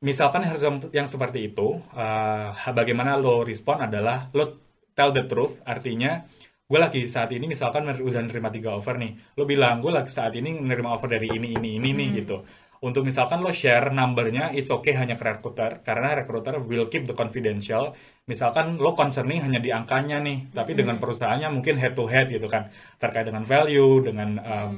[0.00, 0.64] misalkan harus
[0.96, 4.56] yang, seperti itu, uh, bagaimana lo respon adalah lo
[4.96, 6.24] tell the truth, artinya
[6.64, 10.32] gue lagi saat ini misalkan udah nerima tiga offer nih, lo bilang gue lagi saat
[10.40, 12.40] ini menerima offer dari ini ini ini nih gitu.
[12.80, 17.12] Untuk misalkan lo share numbernya, it's okay hanya ke recruiter, karena recruiter will keep the
[17.12, 17.92] confidential.
[18.24, 22.48] Misalkan lo concerning hanya di angkanya nih, tapi dengan perusahaannya mungkin head to head gitu
[22.48, 24.70] kan, terkait dengan value, dengan um,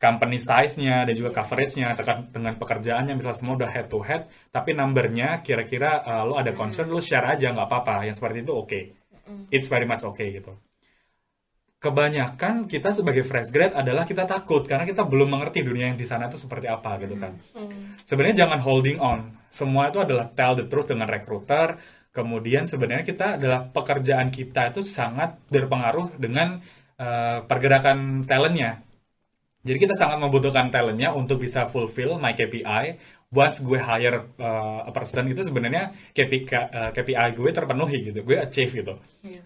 [0.00, 4.74] company size-nya dan juga coverage-nya terkait dengan pekerjaannya misalnya semua udah head to head tapi
[4.74, 8.02] numbernya kira-kira uh, lo ada concern lo share aja nggak apa-apa.
[8.10, 8.80] Yang seperti itu oke
[9.54, 10.71] it's very much okay gitu
[11.82, 16.06] kebanyakan kita sebagai fresh grad adalah kita takut karena kita belum mengerti dunia yang di
[16.06, 17.34] sana itu seperti apa gitu kan.
[18.06, 19.34] Sebenarnya jangan holding on.
[19.50, 21.82] Semua itu adalah tell the truth dengan recruiter.
[22.14, 26.62] Kemudian sebenarnya kita adalah pekerjaan kita itu sangat berpengaruh dengan
[27.02, 28.86] uh, pergerakan talentnya.
[29.66, 32.98] Jadi kita sangat membutuhkan talentnya untuk bisa fulfill my KPI.
[33.32, 38.36] Once gue hire uh, a person itu sebenarnya KPI, uh, KPI gue terpenuhi gitu, gue
[38.36, 38.94] achieve gitu.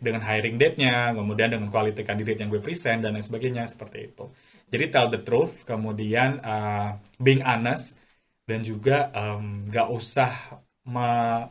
[0.03, 4.27] Dengan hiring date-nya, kemudian dengan quality candidate yang gue present dan lain sebagainya seperti itu.
[4.67, 7.95] Jadi tell the truth, kemudian uh, being honest
[8.43, 10.31] dan juga um, gak usah
[10.83, 11.47] me-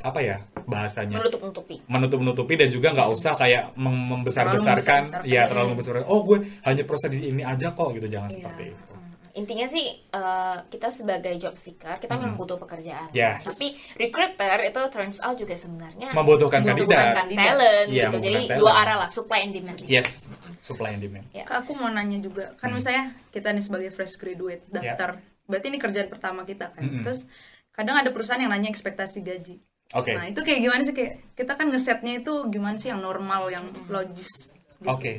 [0.00, 1.16] apa ya bahasanya.
[1.20, 4.80] Menutup-nutupi menutup-nutupi dan juga nggak usah kayak mem- membesar-besarkan.
[4.80, 5.24] Membesar-besarkan.
[5.24, 8.04] ya terlalu membesar oh gue hanya proses di ini aja kok gitu.
[8.08, 8.36] Jangan Iya.
[8.40, 8.93] seperti itu
[9.34, 13.10] intinya sih eh, kita sebagai job seeker kita memang butuh pekerjaan.
[13.10, 13.42] Yes.
[13.44, 13.66] tapi
[13.98, 18.16] recruiter itu turns out juga sebenarnya membutuhkan membutuhkan kandidat talent Iya, gitu.
[18.22, 18.82] jadi membutuhkan dua talent.
[18.86, 19.78] arah lah supply and demand.
[19.84, 20.30] Yes
[20.64, 21.26] supply and demand.
[21.36, 21.44] Ya.
[21.44, 22.56] Kak, aku mau nanya juga.
[22.56, 25.20] Kan misalnya kita nih sebagai fresh graduate daftar.
[25.44, 26.80] Berarti ini kerjaan pertama kita kan.
[26.80, 27.04] Mm-mm.
[27.04, 27.28] terus
[27.68, 29.60] kadang ada perusahaan yang nanya ekspektasi gaji.
[29.92, 30.16] Oke.
[30.16, 30.96] Nah itu kayak gimana sih?
[30.96, 34.88] Kayak kita kan ngesetnya itu gimana sih yang normal yang logis gitu.
[34.88, 35.12] oke.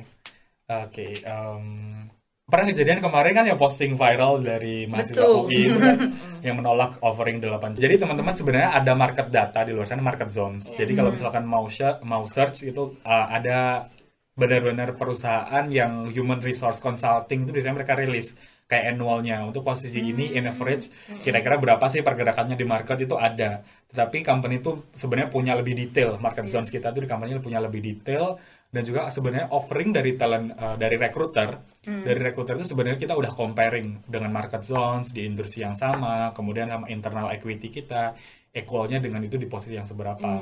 [0.65, 2.04] Oke em,
[2.45, 5.25] pernah kejadian kemarin kan yang posting viral dari mahasiswa.
[5.25, 5.97] UI itu kan,
[6.45, 10.69] yang menolak offering 8 jadi teman-teman sebenarnya ada market data di luar sana market zones.
[10.69, 11.65] Jadi kalau misalkan mau
[12.05, 13.89] mau search itu uh, ada
[14.35, 18.37] benar-benar perusahaan yang human resource consulting itu biasanya mereka rilis
[18.69, 19.41] kayak annualnya.
[19.41, 20.93] Untuk posisi ini in average
[21.25, 23.65] kira-kira berapa sih pergerakannya di market itu ada.
[23.89, 27.81] Tetapi company itu sebenarnya punya lebih detail market zones kita tuh di company punya lebih
[27.81, 28.37] detail.
[28.69, 33.31] Dan juga sebenarnya offering dari talent uh, dari recruiter dari recruiter itu sebenarnya kita udah
[33.31, 38.17] comparing dengan market zones di industri yang sama kemudian sama internal equity kita
[38.55, 40.39] equalnya dengan itu di posisi yang seberapa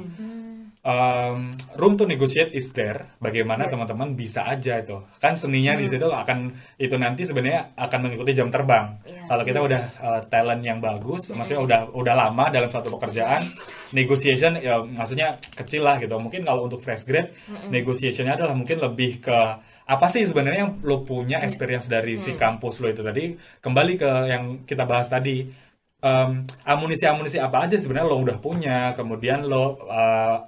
[0.83, 3.17] um, room to negotiate is there.
[3.17, 5.01] Bagaimana teman-teman bisa aja itu.
[5.17, 9.01] Kan seninya di situ akan itu nanti sebenarnya akan mengikuti jam terbang.
[9.07, 9.25] Iya.
[9.31, 13.41] Kalau kita udah uh, talent yang bagus, maksudnya udah udah lama dalam satu pekerjaan,
[13.97, 16.13] negotiation ya maksudnya kecil lah gitu.
[16.19, 17.33] Mungkin kalau untuk fresh grade,
[17.71, 19.39] negotiationnya adalah mungkin lebih ke
[19.83, 23.35] apa sih sebenarnya yang lo punya experience dari si kampus lo itu tadi?
[23.59, 25.47] Kembali ke yang kita bahas tadi.
[26.03, 30.43] Um, amunisi-amunisi apa aja sebenarnya lo udah punya, kemudian lo uh,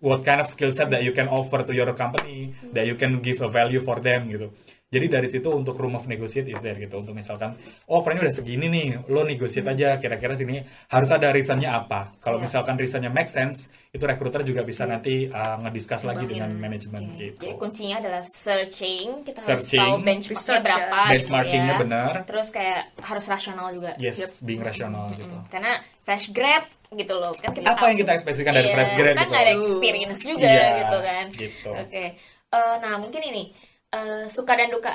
[0.00, 3.20] what kind of skill set that you can offer to your company, that you can
[3.20, 4.48] give a value for them gitu.
[4.88, 6.96] Jadi dari situ untuk room of negotiate is there gitu.
[6.96, 11.76] Untuk misalkan, oh offernya udah segini nih, lo negotiate aja kira-kira sini harus ada reasonnya
[11.76, 12.16] apa.
[12.16, 12.48] Kalau Iya.
[12.48, 17.20] misalkan reasonnya make sense, itu recruiter juga bisa nanti uh, ngediscuss lagi dengan manajemen Oke.
[17.20, 17.40] gitu.
[17.42, 20.72] Jadi kuncinya adalah searching, kita Searching, harus tahu benchmarknya research ya.
[20.80, 21.82] berapa Benchmarkingnya gitu ya.
[21.84, 22.08] benar.
[22.24, 23.92] Terus kayak harus rasional juga.
[24.00, 25.36] Yes, being rational gitu.
[25.36, 28.02] Mm, Karena fresh grad gitu loh kan kita Apa yang tahu.
[28.02, 29.28] kita ekspektasikan dari Iya, fresh grad kan gitu?
[29.28, 31.24] nggak ada experience juga Iya, gitu kan.
[31.36, 31.70] gitu.
[31.76, 32.04] Oke.
[32.48, 33.52] Eh, nah mungkin ini
[33.90, 34.94] eh, suka dan duka.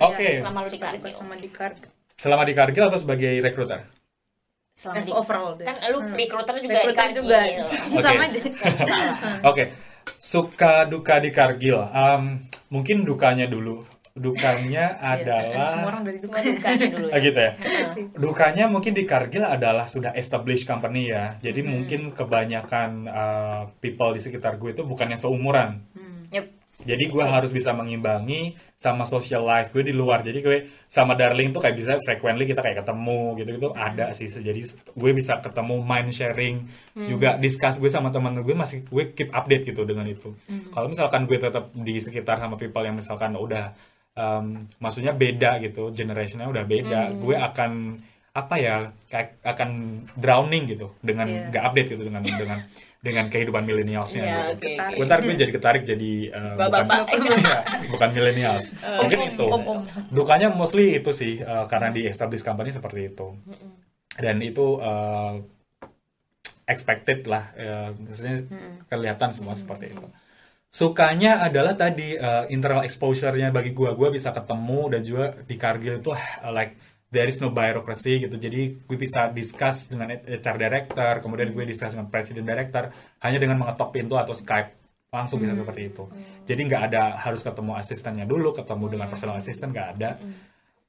[0.00, 0.40] Oke.
[0.40, 1.10] Selama lu di Kargil.
[1.10, 1.76] sama di card
[2.14, 3.86] Selama di Kargil atau sebagai recruiter?
[4.72, 5.64] Selama di overall deh.
[5.64, 6.14] kan lu Hmm.
[6.14, 7.16] recruiter juga di Recruiter Kargil.
[7.16, 7.38] juga
[7.94, 8.02] Oke.
[8.02, 8.38] sama aja
[9.50, 9.64] Oke,
[10.16, 11.78] suka duka di Kargil.
[11.84, 13.86] Um, mungkin dukanya dulu.
[14.12, 17.24] Dukanya Iya, adalah semua orang dari Semua duka dukanya dulu Ah, ya.
[17.24, 17.52] gitu ya.
[18.14, 21.34] Dukanya mungkin di Kargil adalah sudah established company ya.
[21.40, 21.70] Jadi Hmm.
[21.72, 25.82] mungkin kebanyakan uh, people di sekitar gue itu bukan yang seumuran.
[25.92, 26.02] Yep.
[26.82, 30.26] Jadi gue harus bisa mengimbangi sama social life gue di luar.
[30.26, 30.56] Jadi gue
[30.90, 34.26] sama Darling tuh kayak bisa frequently kita kayak ketemu gitu-gitu ada sih.
[34.26, 34.60] Jadi
[34.90, 36.56] gue bisa ketemu mind sharing
[37.06, 40.34] juga discuss gue sama teman gue masih gue keep update gitu dengan itu.
[40.74, 43.70] Kalau misalkan gue tetap di sekitar sama people yang misalkan udah
[44.18, 47.70] um, maksudnya beda gitu, generationnya udah beda, gue akan
[48.34, 49.70] apa ya kayak akan
[50.18, 51.54] drowning gitu dengan Iya.
[51.54, 52.58] nggak update gitu dengan dengan
[53.04, 54.52] dengan kehidupan milenialsnya Iya, gitu.
[54.56, 54.64] oke.
[54.64, 54.96] Ketarik.
[54.96, 56.84] Gue ntar gue jadi ketarik jadi uh, bukan,
[57.20, 57.56] Iya,
[57.92, 58.56] bukan milenial.
[59.04, 59.46] Mungkin itu.
[59.52, 59.78] om-om.
[60.08, 63.36] Dukanya mostly itu sih uh, karena di established company seperti itu.
[64.16, 65.36] Dan itu uh,
[66.64, 68.48] expected lah, uh, maksudnya
[68.88, 70.06] kelihatan semua seperti itu.
[70.74, 76.00] Sukanya adalah tadi uh, internal exposure-nya bagi gua, gua bisa ketemu dan juga di Kargil
[76.02, 76.74] itu uh, like
[77.14, 78.34] there is no bureaucracy gitu.
[78.34, 82.90] Jadi gue bisa discuss dengan HR director, kemudian gue discuss dengan presiden director
[83.22, 84.74] hanya dengan mengetok pintu atau Skype
[85.14, 86.10] langsung bisa seperti itu.
[86.42, 90.18] Jadi nggak ada harus ketemu asistennya dulu, ketemu dengan personal assistant nggak ada.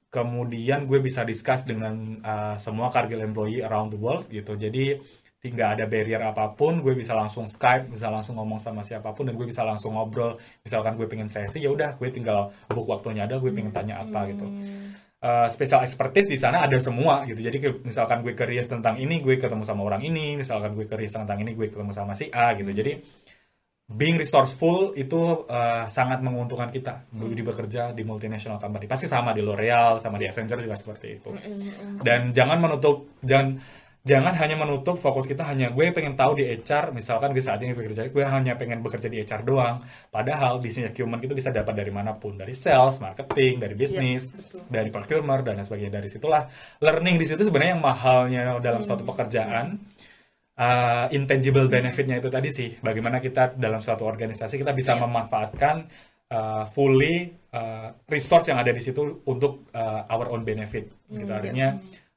[0.09, 1.93] Kemudian gue bisa discuss dengan
[2.25, 4.57] uh, semua Kargil employee around the world gitu.
[4.57, 4.97] Jadi
[5.45, 9.29] tidak ada barrier apa pun, gue bisa langsung Skype, bisa langsung ngomong sama siapa pun
[9.29, 10.41] dan gue bisa langsung ngobrol.
[10.65, 14.25] Misalkan gue pengen sesi, ya udah gue tinggal book waktunya ada, gue pengen tanya apa
[14.33, 14.49] gitu.
[15.15, 17.41] Uh, special expertise di sana ada semua gitu.
[17.41, 20.37] Jadi misalkan gue curious tentang ini, gue ketemu sama orang ini.
[20.37, 22.69] Misalkan gue curious tentang ini, gue ketemu sama si A gitu.
[22.69, 23.01] Jadi
[23.89, 28.85] being resourceful itu uh, sangat menguntungkan kita di bekerja di multinational company.
[28.85, 31.33] Pasti sama di L'Oreal, sama di Accenture juga seperti itu.
[32.05, 33.57] Dan jangan menutup jangan
[34.05, 37.73] jangan hanya menutup fokus kita hanya gue pengen tahu di HR misalkan gue saat ini
[37.73, 39.81] bekerja gue hanya pengen bekerja di HR doang.
[40.13, 44.61] Padahal bisnis acumen itu bisa dapat dari mana pun dari sales marketing dari bisnis betul.
[44.69, 45.93] dari procurement dan lain sebagainya.
[45.97, 46.45] Dari situlah
[46.85, 49.73] learning di situ sebenarnya yang mahalnya dalam suatu pekerjaan
[50.53, 52.77] uh, intangible benefitnya itu tadi sih.
[52.77, 55.75] Bagaimana kita dalam suatu organisasi kita bisa memanfaatkan
[56.29, 60.93] uh, fully uh, resource yang ada di situ untuk uh, our own benefit.
[61.09, 61.73] Gitu artinya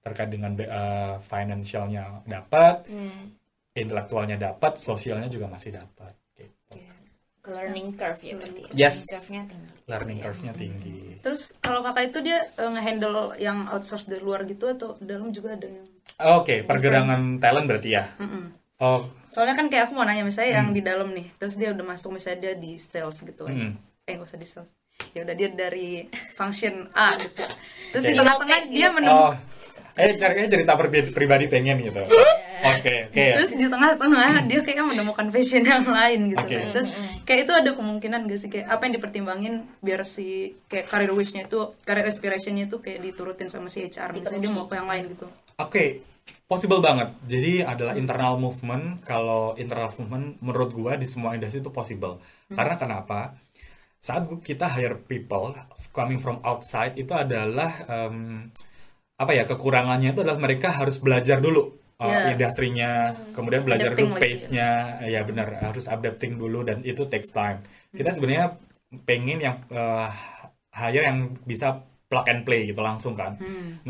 [0.08, 3.36] terkait dengan uh, financialnya dapat Hmm.
[3.72, 6.80] intelektualnya dapat sosialnya juga masih dapat gitu.
[7.46, 8.62] Learning curve ya berarti.
[8.74, 9.06] Yes.
[9.06, 9.70] Learning curve-nya tinggi.
[9.88, 10.24] learning Iya.
[10.24, 15.00] curve-nya tinggi Terus kalau kakak itu dia eh, ngehandle yang outsource dari luar gitu atau
[15.00, 15.86] dalam juga ada yang
[16.18, 18.44] oke pergerakan talent berarti ya Mm-mm.
[18.80, 21.84] oh Soalnya kan kayak aku mau nanya misalnya yang di dalam nih, terus dia udah
[21.84, 23.52] masuk misalnya dia di sales gitu kan.
[23.52, 23.72] Mm.
[24.04, 24.72] Eh gak usah di sales.
[25.12, 27.44] Ya udah dia dari function A gitu.
[27.92, 28.18] Terus di Oke.
[28.24, 29.36] tengah-tengah dia oh menemukan
[29.98, 35.26] eh cari cerita perbi- pribadi pengen gitu oke oke terus di tengah-tengah dia kayak menemukan
[35.28, 36.56] passion yang lain gitu Oke.
[36.56, 36.72] kan.
[36.74, 36.88] Terus
[37.22, 41.46] kayak itu ada kemungkinan gak sih kayak apa yang dipertimbangin biar si kayak career wish-nya
[41.46, 45.12] itu, career aspiration-nya itu kayak diturutin sama si HR misalnya dia mau ke yang lain
[45.12, 45.26] gitu.
[45.58, 46.02] Oke,
[46.48, 47.12] possible banget.
[47.28, 49.02] Jadi adalah internal movement.
[49.04, 52.22] Kalau internal movement menurut gua di semua industri itu possible.
[52.48, 53.36] Karena kenapa?
[53.98, 55.58] Saat kita hire people
[55.90, 58.46] coming from outside itu adalah em,
[59.22, 61.60] apa ya kekurangannya itu adalah mereka harus belajar dulu
[61.98, 62.30] uh, Yeah.
[62.34, 62.90] industrinya,
[63.34, 64.66] kemudian belajar Adapting dulu pace-nya,
[65.14, 67.58] ya benar harus adapting dulu dan itu takes time.
[67.98, 68.46] Kita sebenarnya
[69.08, 70.08] pengen yang uh,
[70.80, 71.18] hire yang
[71.50, 71.66] bisa
[72.08, 73.32] plug and play gitu langsung kan.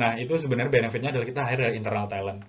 [0.00, 2.40] Nah itu sebenarnya benefitnya adalah kita hire dari internal talent.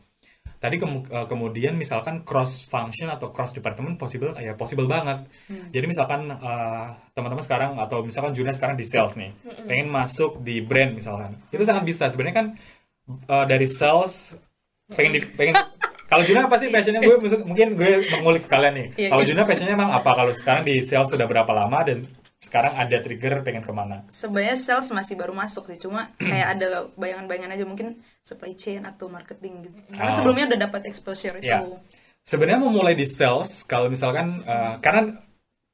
[0.59, 5.23] Tadi kemu- uh, kemudian misalkan cross function atau cross department possible ya possible banget.
[5.71, 9.31] Jadi misalkan uh, teman-teman sekarang atau misalkan junior sekarang di sales nih,
[9.71, 12.11] pengen masuk di brand misalkan, itu sangat bisa.
[12.11, 12.47] Sebenarnya kan
[13.31, 14.35] uh, dari sales
[14.91, 15.55] pengen di, pengen
[16.11, 18.87] kalau Juna apa sih passionnya gue mungkin gue mengulik sekalian nih.
[18.97, 19.29] Iya, Kalau iya.
[19.29, 20.11] Juna passionnya emang apa?
[20.11, 22.03] Kalau sekarang di sales sudah berapa lama dan
[22.39, 26.87] sekarang ada trigger pengen ke mana sebenarnya sales masih baru masuk sih cuma kayak ada
[26.95, 30.15] bayangan-bayangan aja mungkin supply chain atau marketing gitu karena Oh.
[30.15, 31.59] sebelumnya udah dapat exposure itu Ya.
[32.23, 35.19] sebenarnya mau mulai di sales kalau misalkan uh, karena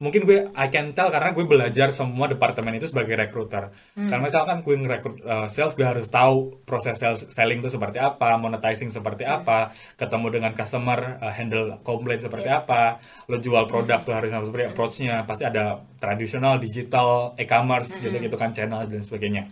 [0.06, 3.74] mungkin gue I can tell karena gue belajar semua departemen itu sebagai recruiter.
[3.98, 8.38] Karena misalkan gue ngerekrut uh, sales gue harus tahu proses sales, selling itu seperti apa
[8.38, 14.14] monetizing seperti apa ketemu dengan customer uh, handle complaint seperti apa lo jual produk tuh
[14.14, 19.50] harus seperti approach-nya pasti ada tradisional digital e-commerce gitu gitu kan channel dan sebagainya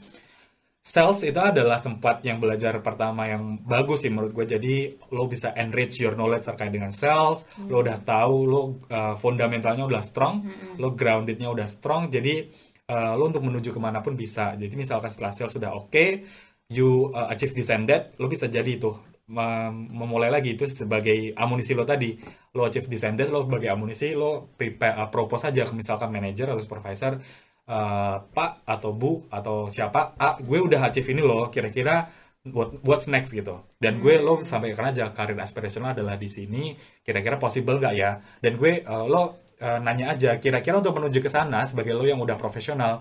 [0.84, 4.60] Sales itu adalah tempat yang belajar pertama yang bagus sih menurut gue.
[4.60, 4.76] Jadi
[5.16, 7.48] lo bisa enrich your knowledge terkait dengan sales.
[7.72, 8.62] Lo udah tahu lo
[8.92, 10.44] uh, fundamentalnya udah strong,
[10.76, 12.12] lo groundednya udah strong.
[12.12, 12.52] Jadi
[12.92, 14.60] uh, lo untuk menuju ke mana pun bisa.
[14.60, 16.28] Jadi misalkan setelah sales sudah oke,
[16.68, 18.92] you uh, achieve this and that, lo bisa jadi itu
[19.32, 22.20] mem- memulai lagi itu sebagai amunisi lo tadi.
[22.52, 26.12] Lo achieve this and that, lo sebagai amunisi lo prepare uh, propose aja ke misalkan
[26.12, 27.24] manager atau supervisor
[27.68, 32.09] eh, Pak atau Bu atau siapa, ah gue udah achieve ini loh, kira-kira
[32.51, 33.64] what, what's next gitu.
[33.80, 38.20] Dan gue lo sampaikan aja karir aspirasional adalah di sini, kira-kira possible gak ya?
[38.43, 42.20] Dan gue eh, lo eh, nanya aja, kira-kira untuk menuju ke sana sebagai lo yang
[42.20, 42.99] udah profesional,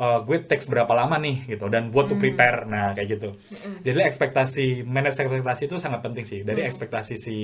[0.00, 1.36] eh, gue teks berapa lama nih?
[1.56, 1.64] Gitu.
[1.72, 2.68] Dan what to prepare.
[2.68, 3.28] Nah kayak gitu.
[3.86, 6.40] Jadi ekspektasi manage ekspektasi itu sangat penting sih.
[6.44, 7.36] Dari ekspektasi si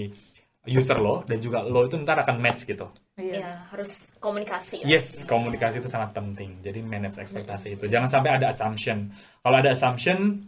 [0.64, 3.34] user lo dan juga lo itu ntar akan match gitu Iya.
[3.46, 4.90] ya harus komunikasi lah.
[4.90, 6.58] Yes, komunikasi itu sangat penting.
[6.66, 7.86] Jadi manage ekspektasi itu.
[7.86, 9.06] Jangan sampai ada assumption.
[9.38, 10.42] Kalau ada assumption,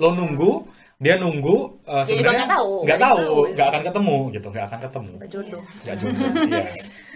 [0.00, 0.64] lo nunggu,
[0.96, 2.72] dia nunggu, uh, sebenarnya nggak tahu.
[2.88, 6.28] nggak tahu, nggak akan ketemu gitu, nggak akan ketemu, Nggak jodoh nggak jodoh.
[6.48, 6.64] iya.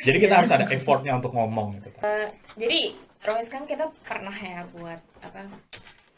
[0.05, 1.89] Jadi kita harus ada effortnya untuk ngomong gitu.
[2.05, 2.29] Eh,
[2.61, 2.79] jadi
[3.25, 5.49] Royce kan kita pernah ya buat apa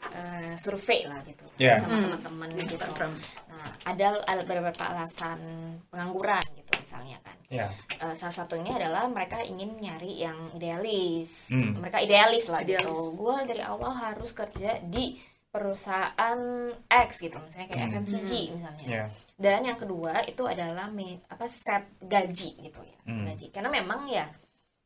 [0.09, 1.77] eh, survei lah gitu Iya.
[1.79, 2.03] sama Hmm.
[2.03, 2.63] teman-teman gitu.
[2.65, 3.11] Instagram.
[3.47, 5.39] Nah, ada ada beberapa alasan
[5.87, 7.37] pengangguran gitu misalnya kan.
[7.47, 11.47] Ya, Eh, salah satunya adalah mereka ingin nyari yang idealis.
[11.47, 11.77] Hmm.
[11.77, 12.81] Mereka idealis lah gitu.
[12.81, 13.07] Idealis.
[13.15, 15.21] Gue dari awal harus kerja di
[15.51, 16.39] perusahaan
[16.87, 17.91] X gitu, misalnya kayak Hmm.
[17.93, 18.83] FMCG misalnya.
[18.83, 23.25] ya, Dan yang kedua itu adalah me- apa set gaji gitu ya, Hmm.
[23.25, 23.47] gaji.
[23.49, 24.25] Karena memang ya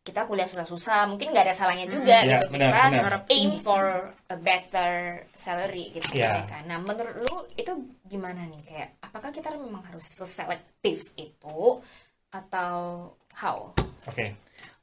[0.05, 3.13] kita kuliah susah-susah, mungkin nggak ada salahnya juga Ya, gitu benar, kita benar.
[3.25, 3.83] aim for
[4.29, 4.93] a better
[5.33, 6.29] salary gitu Ya.
[6.29, 6.61] ya kan.
[6.69, 7.73] Nah menurut lu itu
[8.05, 11.81] gimana nih kayak apakah kita memang harus seselektif itu
[12.29, 13.73] atau how?
[14.05, 14.25] oke.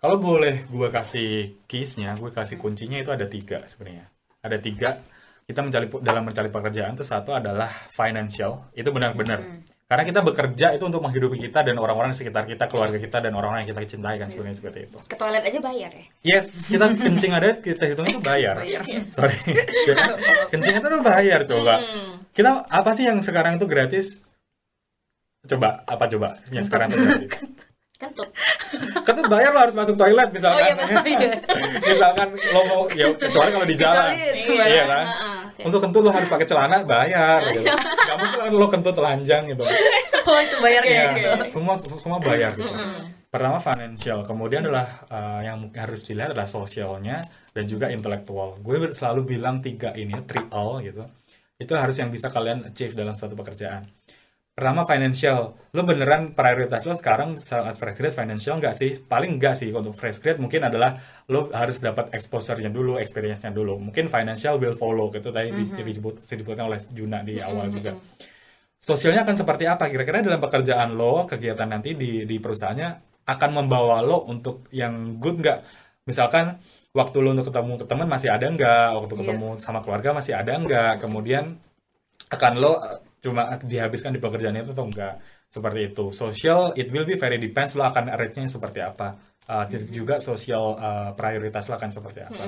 [0.02, 1.30] Kalau boleh gue kasih
[1.70, 4.10] keys-nya, gue kasih kuncinya itu ada tiga sebenarnya.
[4.42, 4.98] Ada tiga.
[5.46, 8.66] Kita mencari dalam mencari pekerjaan itu satu adalah financial.
[8.74, 9.62] Itu benar-benar.
[9.92, 13.36] Karena kita bekerja itu untuk menghidupi kita dan orang-orang di sekitar kita, keluarga kita dan
[13.36, 14.96] orang-orang yang kita cintai kan sebenarnya seperti itu.
[15.04, 16.04] Ke toilet aja bayar ya?
[16.24, 18.56] Yes, kita kencing ada kita hitung itu bayar.
[18.56, 18.80] Bayar.
[19.12, 19.36] Sorry.
[19.60, 20.16] Kita
[20.56, 21.84] kencing itu bayar coba.
[21.84, 22.24] Hmm.
[22.32, 24.24] Kita apa sih yang sekarang itu gratis?
[25.44, 27.30] Coba apa coba yang sekarang itu gratis?
[28.00, 28.28] Kentut.
[29.22, 30.58] Tuh bayar lo harus masuk toilet misalkan.
[30.58, 31.62] Oh, iya, betul.
[31.94, 34.10] misalkan lo mau ya kecuali kalau di jalan.
[34.16, 35.04] Kecuali Iya kan?
[35.06, 35.62] Heeh, oke.
[35.68, 37.68] Untuk kentut lo harus pakai celana bayar gitu.
[37.68, 39.64] Gak mungkin kan lo kentut telanjang gitu.
[40.28, 42.72] oh itu bayarnya Iya, gitu semua semua bayar gitu.
[43.32, 47.24] Pertama financial, kemudian adalah uh, yang harus dilihat adalah sosialnya
[47.56, 48.60] dan juga intelektual.
[48.60, 50.12] Gue selalu bilang tiga ini,
[50.52, 51.08] all gitu.
[51.56, 53.88] Itu harus yang bisa kalian achieve dalam suatu pekerjaan.
[54.62, 58.94] Pertama financial, lo beneran prioritas lo sekarang saat fresh grade financial nggak sih?
[58.94, 60.94] Paling nggak sih untuk fresh grade mungkin adalah
[61.26, 63.82] lo harus dapat exposure-nya dulu, experience-nya dulu.
[63.82, 67.98] Mungkin financial will follow gitu tadi di- disebut disebutkan oleh Juna di awal juga.
[68.78, 69.90] sosialnya akan seperti apa?
[69.90, 72.88] Kira-kira dalam pekerjaan lo kegiatan nanti di di perusahaannya
[73.26, 75.58] akan membawa lo untuk yang good nggak?
[76.06, 76.62] Misalkan
[76.94, 78.88] waktu lo untuk ketemu ke teman masih ada nggak?
[78.94, 81.02] Waktu ketemu sama keluarga masih ada nggak?
[81.02, 81.58] Kemudian
[82.30, 82.78] akan lo
[83.22, 85.22] cuma dihabiskan di pekerjaan itu atau enggak?
[85.46, 86.10] Seperti itu.
[86.10, 89.14] Social it will be very depends lo akan arrange-nya seperti apa.
[89.42, 92.44] Uh, juga sosial uh, prioritas lo akan seperti apa.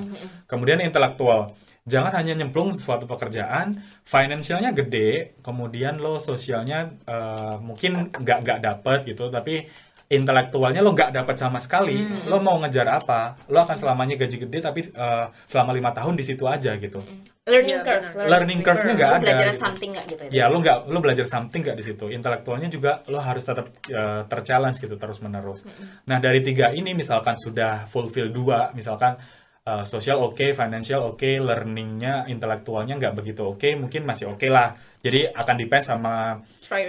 [0.51, 1.55] Kemudian intelektual.
[1.85, 3.77] Jangan hanya nyemplung suatu pekerjaan
[4.09, 9.69] financialnya gede kemudian lo sosialnya uh, mungkin nggak nggak dapet gitu tapi
[10.15, 14.59] intelektualnya lo nggak dapat sama sekali lo mau ngejar apa lo akan selamanya gaji gede
[14.63, 17.03] tapi uh, selama lima tahun di situ aja gitu
[17.45, 18.09] Learning Iya, curve.
[18.17, 18.25] benar.
[18.33, 19.61] learning curve-nya nggak ada belajar gitu.
[19.61, 22.05] something nggak gitu Ya lo nggak lo belajar something nggak di situ.
[22.09, 25.61] Intelektualnya juga lo harus tetap uh, terchallenge gitu terus menerus.
[26.09, 29.21] Nah dari tiga ini misalkan sudah fulfill dua, misalkan
[29.69, 34.73] uh, sosial oke, financial oke, learningnya intelektualnya nggak begitu oke, mungkin masih oke lah.
[35.05, 36.41] Jadi akan depend sama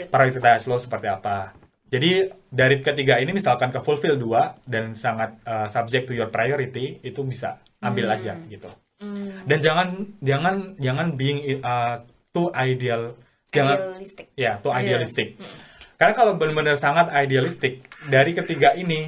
[0.08, 1.65] prioritas lo seperti apa.
[1.96, 2.10] Jadi
[2.52, 7.24] dari ketiga ini misalkan ke fulfill dua dan sangat uh, subject to your priority itu
[7.24, 8.68] bisa ambil aja gitu.
[9.00, 9.48] Hmm.
[9.48, 9.88] Dan jangan
[10.20, 12.04] jangan jangan being uh,
[12.36, 13.16] too ideal,
[13.56, 14.26] jangan Idealistic.
[14.36, 14.80] ya too Iya.
[14.84, 15.28] idealistic.
[15.96, 19.08] Karena kalau benar-benar sangat idealistik dari ketiga ini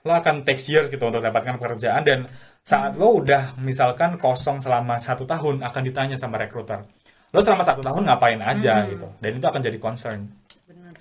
[0.00, 2.24] lo akan take years gitu untuk dapatkan pekerjaan dan
[2.62, 6.86] saat lo udah misalkan kosong selama satu tahun akan ditanya sama rekruter
[7.30, 10.20] lo selama satu tahun ngapain aja gitu dan itu akan jadi concern.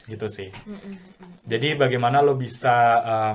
[0.06, 0.50] Gitu sih.
[1.44, 3.34] Jadi bagaimana lo bisa uh,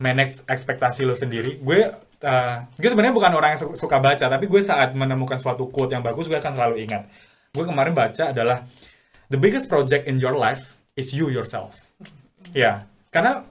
[0.00, 1.60] manage ekspektasi lo sendiri?
[1.60, 1.86] Gue
[2.22, 5.94] uh, gue sebenarnya bukan orang yang su- suka baca tapi gue saat menemukan suatu quote
[5.94, 7.06] yang bagus gue akan selalu ingat.
[7.52, 8.64] Gue kemarin baca adalah
[9.30, 10.64] the biggest project in your life
[10.96, 11.76] is you yourself.
[12.56, 13.44] Ya karena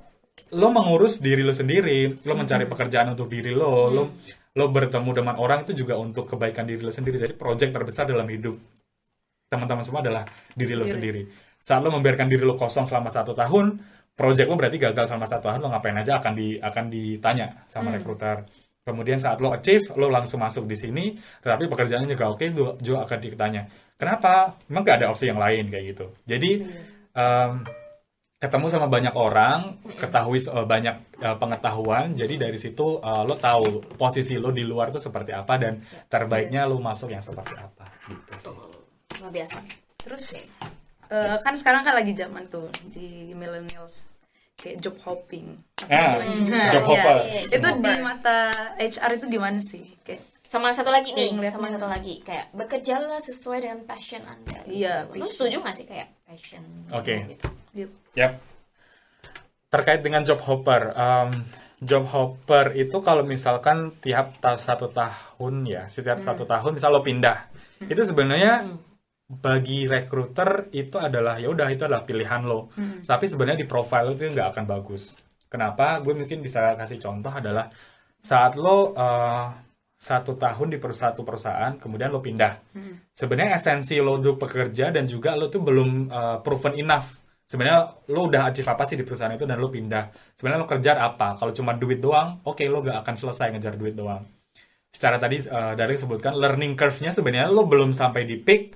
[0.53, 4.03] lo mengurus diri lo sendiri lo mencari pekerjaan untuk diri lo lo
[4.55, 7.19] lo bertemu dengan orang itu juga untuk kebaikan diri lo sendiri.
[7.19, 8.55] Jadi project terbesar dalam hidup
[9.45, 10.23] teman-teman semua adalah
[10.55, 10.93] diri lo Diri.
[10.93, 11.21] sendiri.
[11.65, 13.81] Saat lo membiarkan diri lo kosong selama satu tahun,
[14.13, 17.89] project lo berarti gagal selama satu tahun, lo ngapain aja akan di akan ditanya sama
[17.89, 18.45] rekruter.
[18.85, 23.09] Kemudian saat lo achieve, lo langsung masuk di sini, tetapi pekerjaannya juga oke, lo juga
[23.09, 23.65] akan ditanya.
[23.97, 24.53] Kenapa?
[24.69, 26.05] Memang gak ada opsi yang lain kayak gitu.
[26.29, 26.69] Jadi
[27.17, 27.51] em,
[28.37, 33.97] ketemu sama banyak orang, ketahui eh, banyak eh, pengetahuan, jadi dari situ eh, lo tahu
[33.97, 38.33] posisi lo di luar tuh seperti apa dan terbaiknya lo masuk yang seperti apa gitu
[38.37, 38.53] sih.
[39.17, 39.57] luar biasa
[40.05, 40.45] Terus
[41.07, 44.05] eh, kan sekarang kan lagi zaman tuh di millennials
[44.55, 45.59] kayak job hopping.
[45.85, 46.89] Ah, Nah, job iya.
[46.89, 47.15] hopper.
[47.51, 48.37] Itu di mata
[48.75, 49.83] HR itu gimana sih?
[50.01, 51.55] Kayak sama satu lagi nih Yang ngeliatnya.
[51.57, 55.17] sama satu lagi kayak bekerjalah sesuai dengan passion anda Iya, gitu.
[55.17, 57.15] lu setuju gak sih kayak passion Oke.
[57.27, 58.39] gitu yuk, Yap.
[59.67, 61.29] Terkait dengan job hopper, um,
[61.81, 67.03] job hopper itu kalau misalkan tiap ta- satu tahun ya, setiap satu tahun misal lo
[67.03, 67.51] pindah,
[67.83, 68.79] itu sebenarnya
[69.25, 72.69] bagi recruiter itu adalah ya udah itu adalah pilihan lo.
[73.01, 75.17] Tapi sebenarnya di profile lo itu nggak akan bagus.
[75.49, 75.97] Kenapa?
[76.05, 77.69] Gue mungkin bisa kasih contoh adalah
[78.21, 79.47] saat lo uh,
[79.95, 82.61] satu tahun di satu perusahaan, kemudian lo pindah.
[83.17, 87.17] Sebenarnya esensi lo untuk bekerja dan juga lo tuh belum uh, proven enough.
[87.45, 90.37] Sebenarnya lo udah achieve apa sih di perusahaan itu dan lo pindah.
[90.37, 91.37] Sebenarnya lo kejar apa?
[91.37, 94.21] Kalau cuma duit doang, oke lo gak akan selesai ngejar duit doang.
[94.93, 98.73] Secara tadi uh, dari sebutkan learning curve-nya sebenarnya lo belum sampai di peak,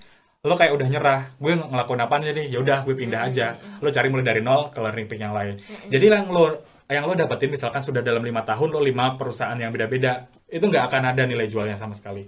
[0.47, 1.21] lo kayak udah nyerah.
[1.35, 2.45] Gue ngelakuin apa aja nih?
[2.47, 3.59] Ya udah gue pindah aja.
[3.83, 5.59] Lo cari mulai dari nol ke learning yang lain.
[5.91, 9.69] Jadi yang lo yang lo dapetin misalkan sudah dalam lima tahun lo lima perusahaan yang
[9.69, 12.25] beda-beda, itu nggak akan ada nilai jualnya sama sekali.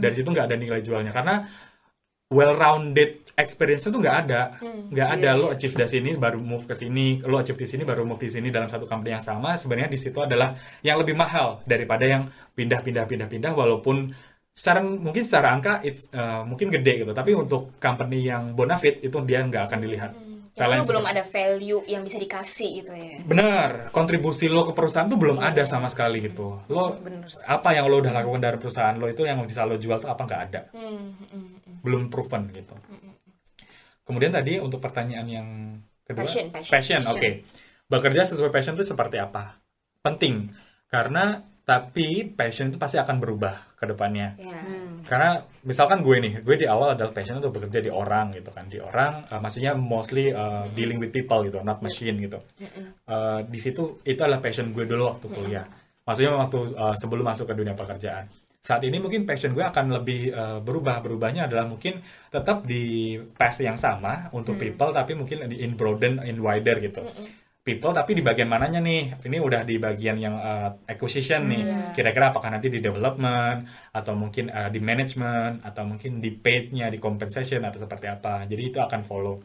[0.00, 1.44] Dari situ nggak ada nilai jualnya karena
[2.26, 4.58] well-rounded experience itu nggak ada,
[4.90, 8.02] nggak ada lo achieve dari sini baru move ke sini, lo achieve di sini baru
[8.02, 9.60] move di sini dalam satu company yang sama.
[9.60, 14.10] Sebenarnya di situ adalah yang lebih mahal daripada yang pindah-pindah-pindah-pindah walaupun
[14.56, 19.12] secara mungkin secara angka it's, uh, mungkin gede gitu, tapi untuk company yang bonafit itu
[19.22, 20.12] dia nggak akan dilihat.
[20.56, 24.64] ya, Talent lu belum seperti- ada value yang bisa dikasih gitu ya Benar, kontribusi lo
[24.64, 26.64] ke perusahaan tuh belum ada sama sekali gitu.
[26.66, 27.44] Lo bener sih.
[27.44, 30.24] apa yang lo udah lakukan dari perusahaan lo itu yang bisa lo jual tuh apa
[30.24, 31.76] nggak ada, Hmm, hmm, hmm.
[31.84, 32.72] belum proven gitu.
[34.02, 35.48] Kemudian tadi untuk pertanyaan yang
[36.02, 37.02] kedua, Passion, passion.
[37.04, 37.44] oke.
[37.86, 39.60] Bekerja sesuai passion itu seperti apa?
[40.00, 40.48] Penting
[40.86, 44.38] karena tapi passion itu pasti akan berubah ke depannya.
[44.38, 44.54] ya
[45.02, 48.70] Karena misalkan gue nih, gue di awal adalah passion untuk bekerja di orang gitu kan,
[48.70, 52.38] di orang, uh, maksudnya mostly uh, dealing with people gitu, not machine gitu.
[53.10, 55.66] Uh, di situ itu adalah passion gue dulu waktu kuliah.
[56.06, 58.30] Maksudnya waktu uh, sebelum masuk ke dunia pekerjaan.
[58.62, 61.02] Saat ini mungkin passion gue akan lebih uh, berubah.
[61.02, 61.98] Berubahnya adalah mungkin
[62.30, 67.02] tetap di path yang sama untuk people, tapi mungkin di in broaden, in wider gitu.
[67.66, 69.18] People, tapi di bagian mananya nih?
[69.26, 71.90] Ini udah di bagian yang uh, acquisition nih.
[71.98, 77.02] Kira-kira apakah nanti di development, atau mungkin uh, di management, atau mungkin di paid-nya, di
[77.02, 78.46] compensation, atau seperti apa.
[78.46, 79.42] Jadi itu akan follow.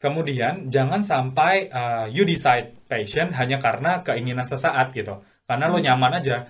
[0.00, 5.20] Kemudian jangan sampai uh, you decide passion hanya karena keinginan sesaat gitu.
[5.44, 6.48] Karena lo nyaman aja.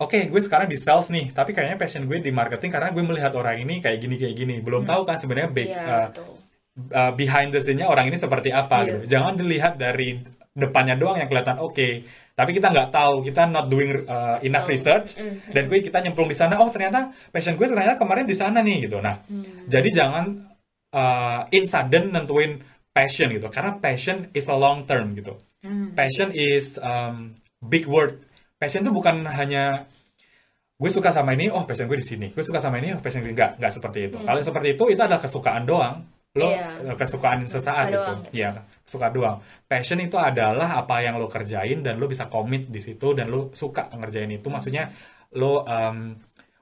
[0.00, 3.36] Oke, gue sekarang di sales nih, tapi kayaknya passion gue di marketing karena gue melihat
[3.36, 4.54] orang ini kayak gini kayak gini.
[4.64, 6.28] Belum tahu kan sebenarnya back, Iya, uh, betul.
[6.96, 8.88] uh, behind the scene-nya orang ini seperti apa Iya.
[8.88, 9.00] gitu.
[9.12, 11.88] Jangan dilihat dari depannya doang yang kelihatan oke,
[12.34, 15.14] tapi kita nggak tahu, kita not doing uh, enough research
[15.54, 16.58] dan gue kita nyemplung di sana.
[16.58, 18.98] Oh ternyata passion gue ternyata kemarin di sana nih gitu.
[18.98, 19.22] Nah,
[19.70, 20.34] jadi jangan
[20.90, 22.58] uh, in sudden nentuin
[22.90, 25.38] passion gitu, karena passion is a long term gitu.
[25.94, 28.18] Passion is um, big word.
[28.58, 29.86] Passion itu bukan hanya
[30.74, 32.26] gue suka sama ini, oh passion gue di sini.
[32.34, 34.18] Gue suka sama ini, oh passion gue enggak, enggak seperti itu.
[34.18, 36.17] Kalau seperti itu itu adalah kesukaan doang.
[36.38, 36.94] Lo Iya.
[36.94, 37.98] kesukaan sesaat gitu.
[37.98, 38.32] doang, gitu.
[38.32, 38.48] Iya,
[38.80, 39.36] suka doang.
[39.64, 43.50] Passion itu adalah apa yang lo kerjain dan lo bisa commit di situ dan lo
[43.52, 44.46] suka ngerjain itu.
[44.46, 44.94] Maksudnya
[45.30, 46.14] lo um,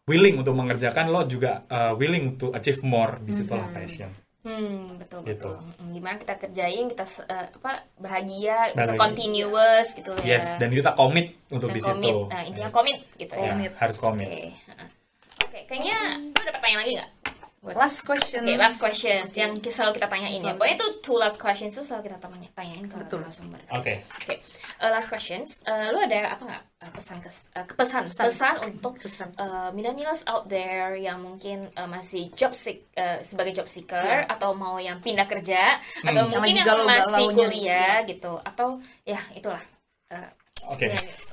[0.05, 3.21] willing untuk mengerjakan, lo juga uh, willing to achieve more.
[3.21, 4.09] Di situlah passion.
[4.41, 5.43] Hmm, betul Gitu.
[5.43, 5.55] betul.
[5.59, 10.39] Hmm, Di mana kita kerjain, kita eh, apa bahagia, bisa continuous gitu ya.
[10.39, 12.07] Yes, dan kita commit untuk Dan di komit.
[12.07, 12.31] situ.
[12.31, 13.43] Nah, intinya komit gitu ya.
[13.43, 13.73] Ya, Komit.
[13.75, 14.05] harus Oke.
[14.05, 14.29] commit.
[14.31, 14.89] heeh.
[15.43, 17.11] Oke, kayaknya lu ada pertanyaan lagi nggak?
[17.73, 20.53] Last question Oke, last questions yang selalu kita tanyain ya.
[20.53, 23.19] Pokoknya itu two last questions itu selalu kita tanya tanyain ke Betul.
[23.21, 23.59] narasumber.
[23.73, 24.07] Oke.
[24.07, 24.35] Oke.
[24.77, 25.59] Eh, last questions.
[25.63, 28.25] Eh, lu ada apa nggak eh, pesan kes, eh, pesan Pesan.
[28.29, 29.29] pesan untuk Pesan.
[29.33, 34.29] eh, millennials out there yang mungkin eh, masih job seek eh, sebagai job seeker Iya.
[34.29, 37.35] atau mau yang pindah kerja atau Yang mungkin yang masih galau-galaunya.
[37.43, 38.69] kuliah gitu atau
[39.03, 39.65] ya itulah.
[40.09, 40.29] Eh,
[40.67, 40.87] Oke.
[40.87, 41.25] millennials.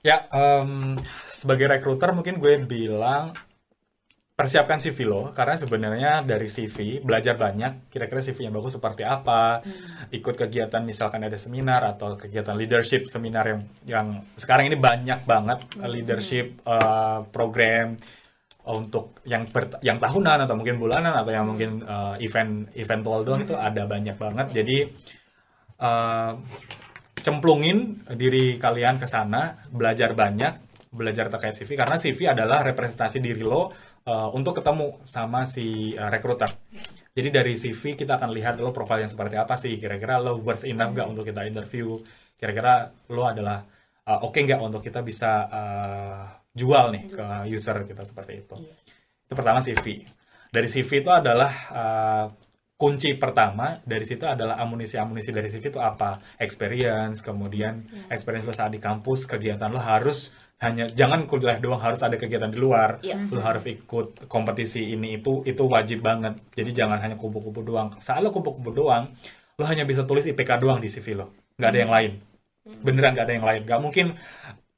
[0.00, 0.96] Ya, em,
[1.28, 3.36] sebagai rekruter mungkin gue bilang
[4.40, 9.60] persiapkan CV lo karena sebenarnya dari CV belajar banyak kira-kira CV yang bagus seperti apa
[10.08, 14.06] ikut kegiatan misalkan ada seminar atau kegiatan leadership seminar yang yang
[14.40, 18.00] sekarang ini banyak banget uh, leadership uh, program
[18.64, 23.44] untuk yang ber- yang tahunan atau mungkin bulanan atau yang mungkin uh, event eventual doang
[23.44, 24.46] itu ada banyak banget.
[24.56, 24.78] Jadi
[25.80, 26.32] uh,
[27.20, 33.46] cemplungin diri kalian ke sana, belajar banyak, belajar terkait CV karena CV adalah representasi diri
[33.46, 33.70] lo
[34.06, 36.48] uh, untuk ketemu sama si uh, rekruter.
[37.10, 40.62] Jadi dari CV kita akan lihat lo profil yang seperti apa sih, kira-kira lo worth
[40.64, 41.98] enough gak untuk kita interview,
[42.38, 43.66] kira-kira lo adalah
[44.06, 46.22] uh, oke nggak untuk kita bisa uh,
[46.54, 48.56] jual nih ke user kita seperti itu.
[49.26, 50.02] Itu pertama CV.
[50.50, 52.26] Dari CV itu adalah uh,
[52.74, 56.16] kunci pertama dari situ adalah amunisi-amunisi dari CV itu apa?
[56.40, 62.04] Experience, kemudian experience lo saat di kampus, kegiatan lo harus hanya jangan kuliah doang harus
[62.04, 63.00] ada kegiatan di luar.
[63.00, 63.32] Iya.
[63.32, 66.36] Lo harus ikut kompetisi ini itu itu wajib banget.
[66.52, 67.96] Jadi jangan hanya kumpul-kumpul doang.
[67.96, 69.08] Saat lo kumpul-kumpul doang,
[69.56, 71.32] lo hanya bisa tulis IPK doang di CV lo.
[71.56, 72.12] nggak ada yang lain.
[72.84, 73.62] Beneran nggak ada yang lain.
[73.64, 74.06] Nggak mungkin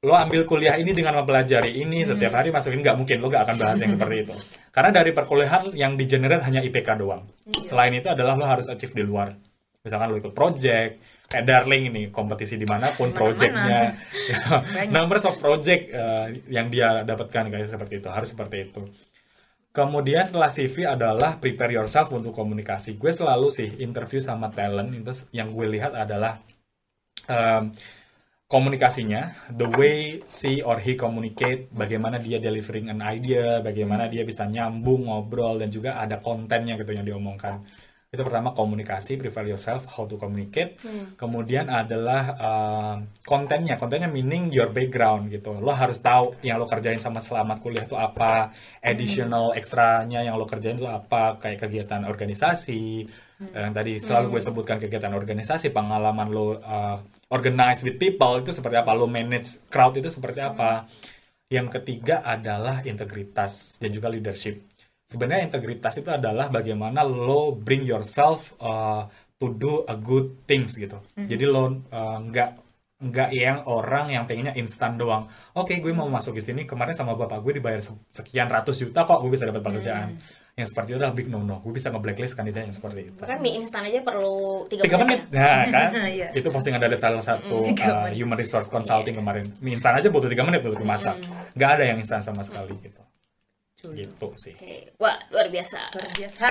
[0.03, 3.55] lo ambil kuliah ini dengan mempelajari ini setiap hari masukin nggak mungkin lo nggak akan
[3.55, 4.35] bahas yang seperti itu
[4.75, 7.23] karena dari perkuliahan yang di generate hanya IPK doang
[7.63, 9.31] selain itu adalah lo harus achieve di luar
[9.79, 13.97] misalkan lo ikut project kayak Darling ini kompetisi di mana pun projectnya.
[14.95, 18.07] Numbers of project eh, yang dia dapatkan kayak seperti itu.
[18.11, 18.83] Harus seperti itu.
[19.73, 22.93] Kemudian setelah CV adalah prepare yourself untuk komunikasi.
[22.93, 24.93] Gue selalu sih interview sama talent.
[24.93, 26.37] Itu yang gue lihat adalah
[27.25, 27.73] um,
[28.53, 34.45] komunikasinya, the way she or he communicate, bagaimana dia delivering an idea, bagaimana dia bisa
[34.45, 37.65] nyambung, ngobrol, dan juga ada kontennya gitu yang diomongkan.
[38.13, 40.77] Itu pertama komunikasi, prepare yourself, how to communicate.
[41.17, 42.95] Kemudian adalah uh,
[43.25, 45.57] kontennya, kontennya meaning your background gitu.
[45.57, 48.53] Lo harus tahu yang lo kerjain sama selamat kuliah itu apa,
[48.85, 53.09] additional extranya yang lo kerjain itu apa, kayak kegiatan organisasi,
[53.49, 57.01] yang tadi selalu gue sebutkan kegiatan organisasi, pengalaman lo uh,
[57.33, 60.85] organize with people itu seperti apa, lo manage crowd itu seperti apa.
[61.49, 64.72] Yang ketiga adalah integritas dan juga leadership.
[65.13, 69.05] Sebenarnya integritas itu adalah bagaimana lo bring yourself uh,
[69.37, 70.97] to do a good things gitu.
[71.15, 71.69] Jadi lo uh,
[72.19, 72.49] nggak
[73.03, 75.27] nggak yang orang yang pengennya instan doang.
[75.53, 79.03] Oke, gue mau masuk di sini kemarin sama bapak gue dibayar se- sekian ratus juta
[79.03, 80.17] kok gue bisa dapat pekerjaan.
[80.53, 81.59] Yang seperti itu adalah big no no.
[81.59, 83.19] Gue bisa nge-blacklist kandidat yang seperti itu.
[83.19, 85.89] Bahkan mie instan aja perlu 3 Tiga menit, nah kan?
[86.15, 86.29] Iya.
[86.31, 89.51] itu postingan dari salah satu uh, human resource consulting kemarin.
[89.59, 91.19] Mie instan aja butuh tiga menit untuk dimasak.
[91.53, 93.01] Nggak ada yang instan sama sekali gitu.
[93.83, 94.55] Gitu sih.
[94.55, 95.91] Oke, wah luar biasa.
[95.91, 96.47] luar biasa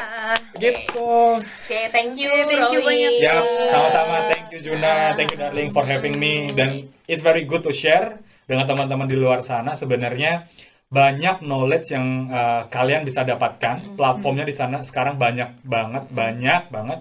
[0.61, 1.12] Gitu.
[1.41, 2.89] Oke, thank you, Oke, thank you Roy.
[2.93, 3.12] banyak.
[3.24, 3.41] Ya,
[3.72, 4.28] sama-sama.
[4.28, 6.53] Thank you Juna, thank you darling for having me.
[6.53, 9.72] Dan it's very good to share dengan teman-teman di luar sana.
[9.72, 10.45] Sebenarnya
[10.93, 13.97] banyak knowledge yang uh, kalian bisa dapatkan.
[13.97, 17.01] Platformnya di sana sekarang banyak banget, banyak banget.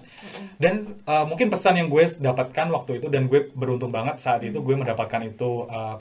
[0.56, 4.56] Dan uh, mungkin pesan yang gue dapatkan waktu itu dan gue beruntung banget saat itu
[4.64, 5.68] gue mendapatkan itu.
[5.68, 6.00] uh,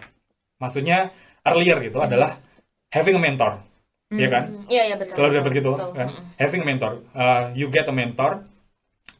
[0.61, 1.09] maksudnya
[1.41, 2.37] earlier gitu adalah
[2.93, 3.65] having a mentor,
[4.19, 4.43] ya kan?
[4.67, 5.15] Iya, iya betul.
[5.15, 5.91] selalu dapat gitu betul.
[5.95, 6.23] kan Mm-mm.
[6.35, 8.43] having a mentor uh, you get a mentor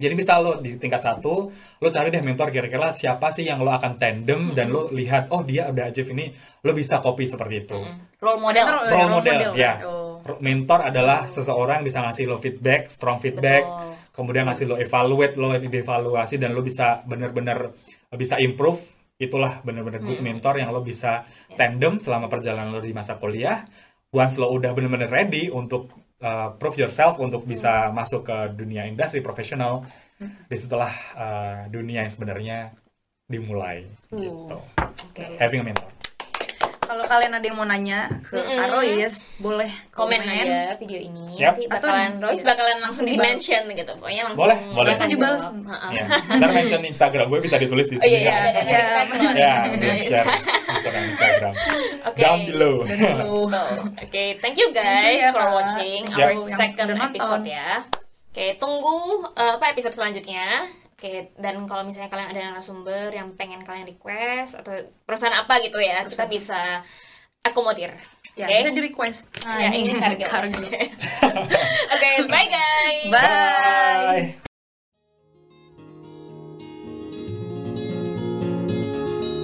[0.01, 3.69] jadi bisa lo di tingkat satu lo cari deh mentor kira-kira siapa sih yang lo
[3.69, 6.33] akan tandem dan lo lihat oh dia udah achieve ini
[6.65, 7.77] lo bisa copy seperti itu
[8.21, 8.65] Role model.
[8.65, 10.37] Mentor, role role model, model, ya oh.
[10.41, 13.93] mentor adalah seseorang bisa ngasih lo feedback strong feedback Betul.
[14.11, 17.71] kemudian ngasih lo evaluate lo evaluasi dan lo bisa bener-bener
[18.17, 18.81] bisa improve
[19.21, 23.61] itulah bener-bener good mentor yang lo bisa tandem selama perjalanan lo di masa kuliah
[24.12, 29.24] once lo udah bener-bener ready untuk uh, prove yourself untuk bisa masuk ke dunia industri
[29.24, 29.88] profesional
[30.22, 32.57] di situlah uh, dunia yang sebenarnya
[33.26, 34.59] dimulai gitu.
[34.78, 35.24] Oke.
[35.39, 36.00] having a mentor
[36.91, 41.39] kalau kalian ada yang mau nanya ke Karo yes boleh Komen aja video ini.
[41.39, 41.55] Yap.
[41.55, 43.91] Nanti Atau bakalan Royce bakalan langsung di mention gitu.
[43.95, 44.91] Pokoknya langsung Boleh, boleh.
[44.91, 45.43] langsung Langsung dibalas.
[45.95, 46.03] ya.
[46.35, 48.35] ntar mention Instagram gue bisa ditulis di Oh sini iya, iya, ya.
[48.35, 49.07] ada, ada, Siap.
[49.07, 49.39] ada, ada.
[49.39, 50.27] ya di share
[50.75, 51.53] Instagram Instagram
[52.03, 52.19] Oke.
[52.19, 52.73] down below.
[54.03, 56.27] Oke, thank you guys ya, for watching Yap.
[56.27, 57.87] our second episode ya.
[58.31, 58.95] Oke, tunggu
[59.31, 60.67] uh, apa episode selanjutnya.
[61.01, 65.81] Oke, dan kalau misalnya kalian ada narasumber yang pengen kalian request atau perusahaan apa gitu
[65.81, 66.85] ya, kita bisa
[67.41, 67.97] akomodir.
[68.37, 68.53] Ya, Oke.
[68.61, 69.25] bisa di request.
[69.41, 69.97] Ya, ini
[70.29, 70.61] kargo.
[71.97, 73.09] Oke, bye guys.
[73.09, 74.37] Bye.
[74.37, 74.50] Bye.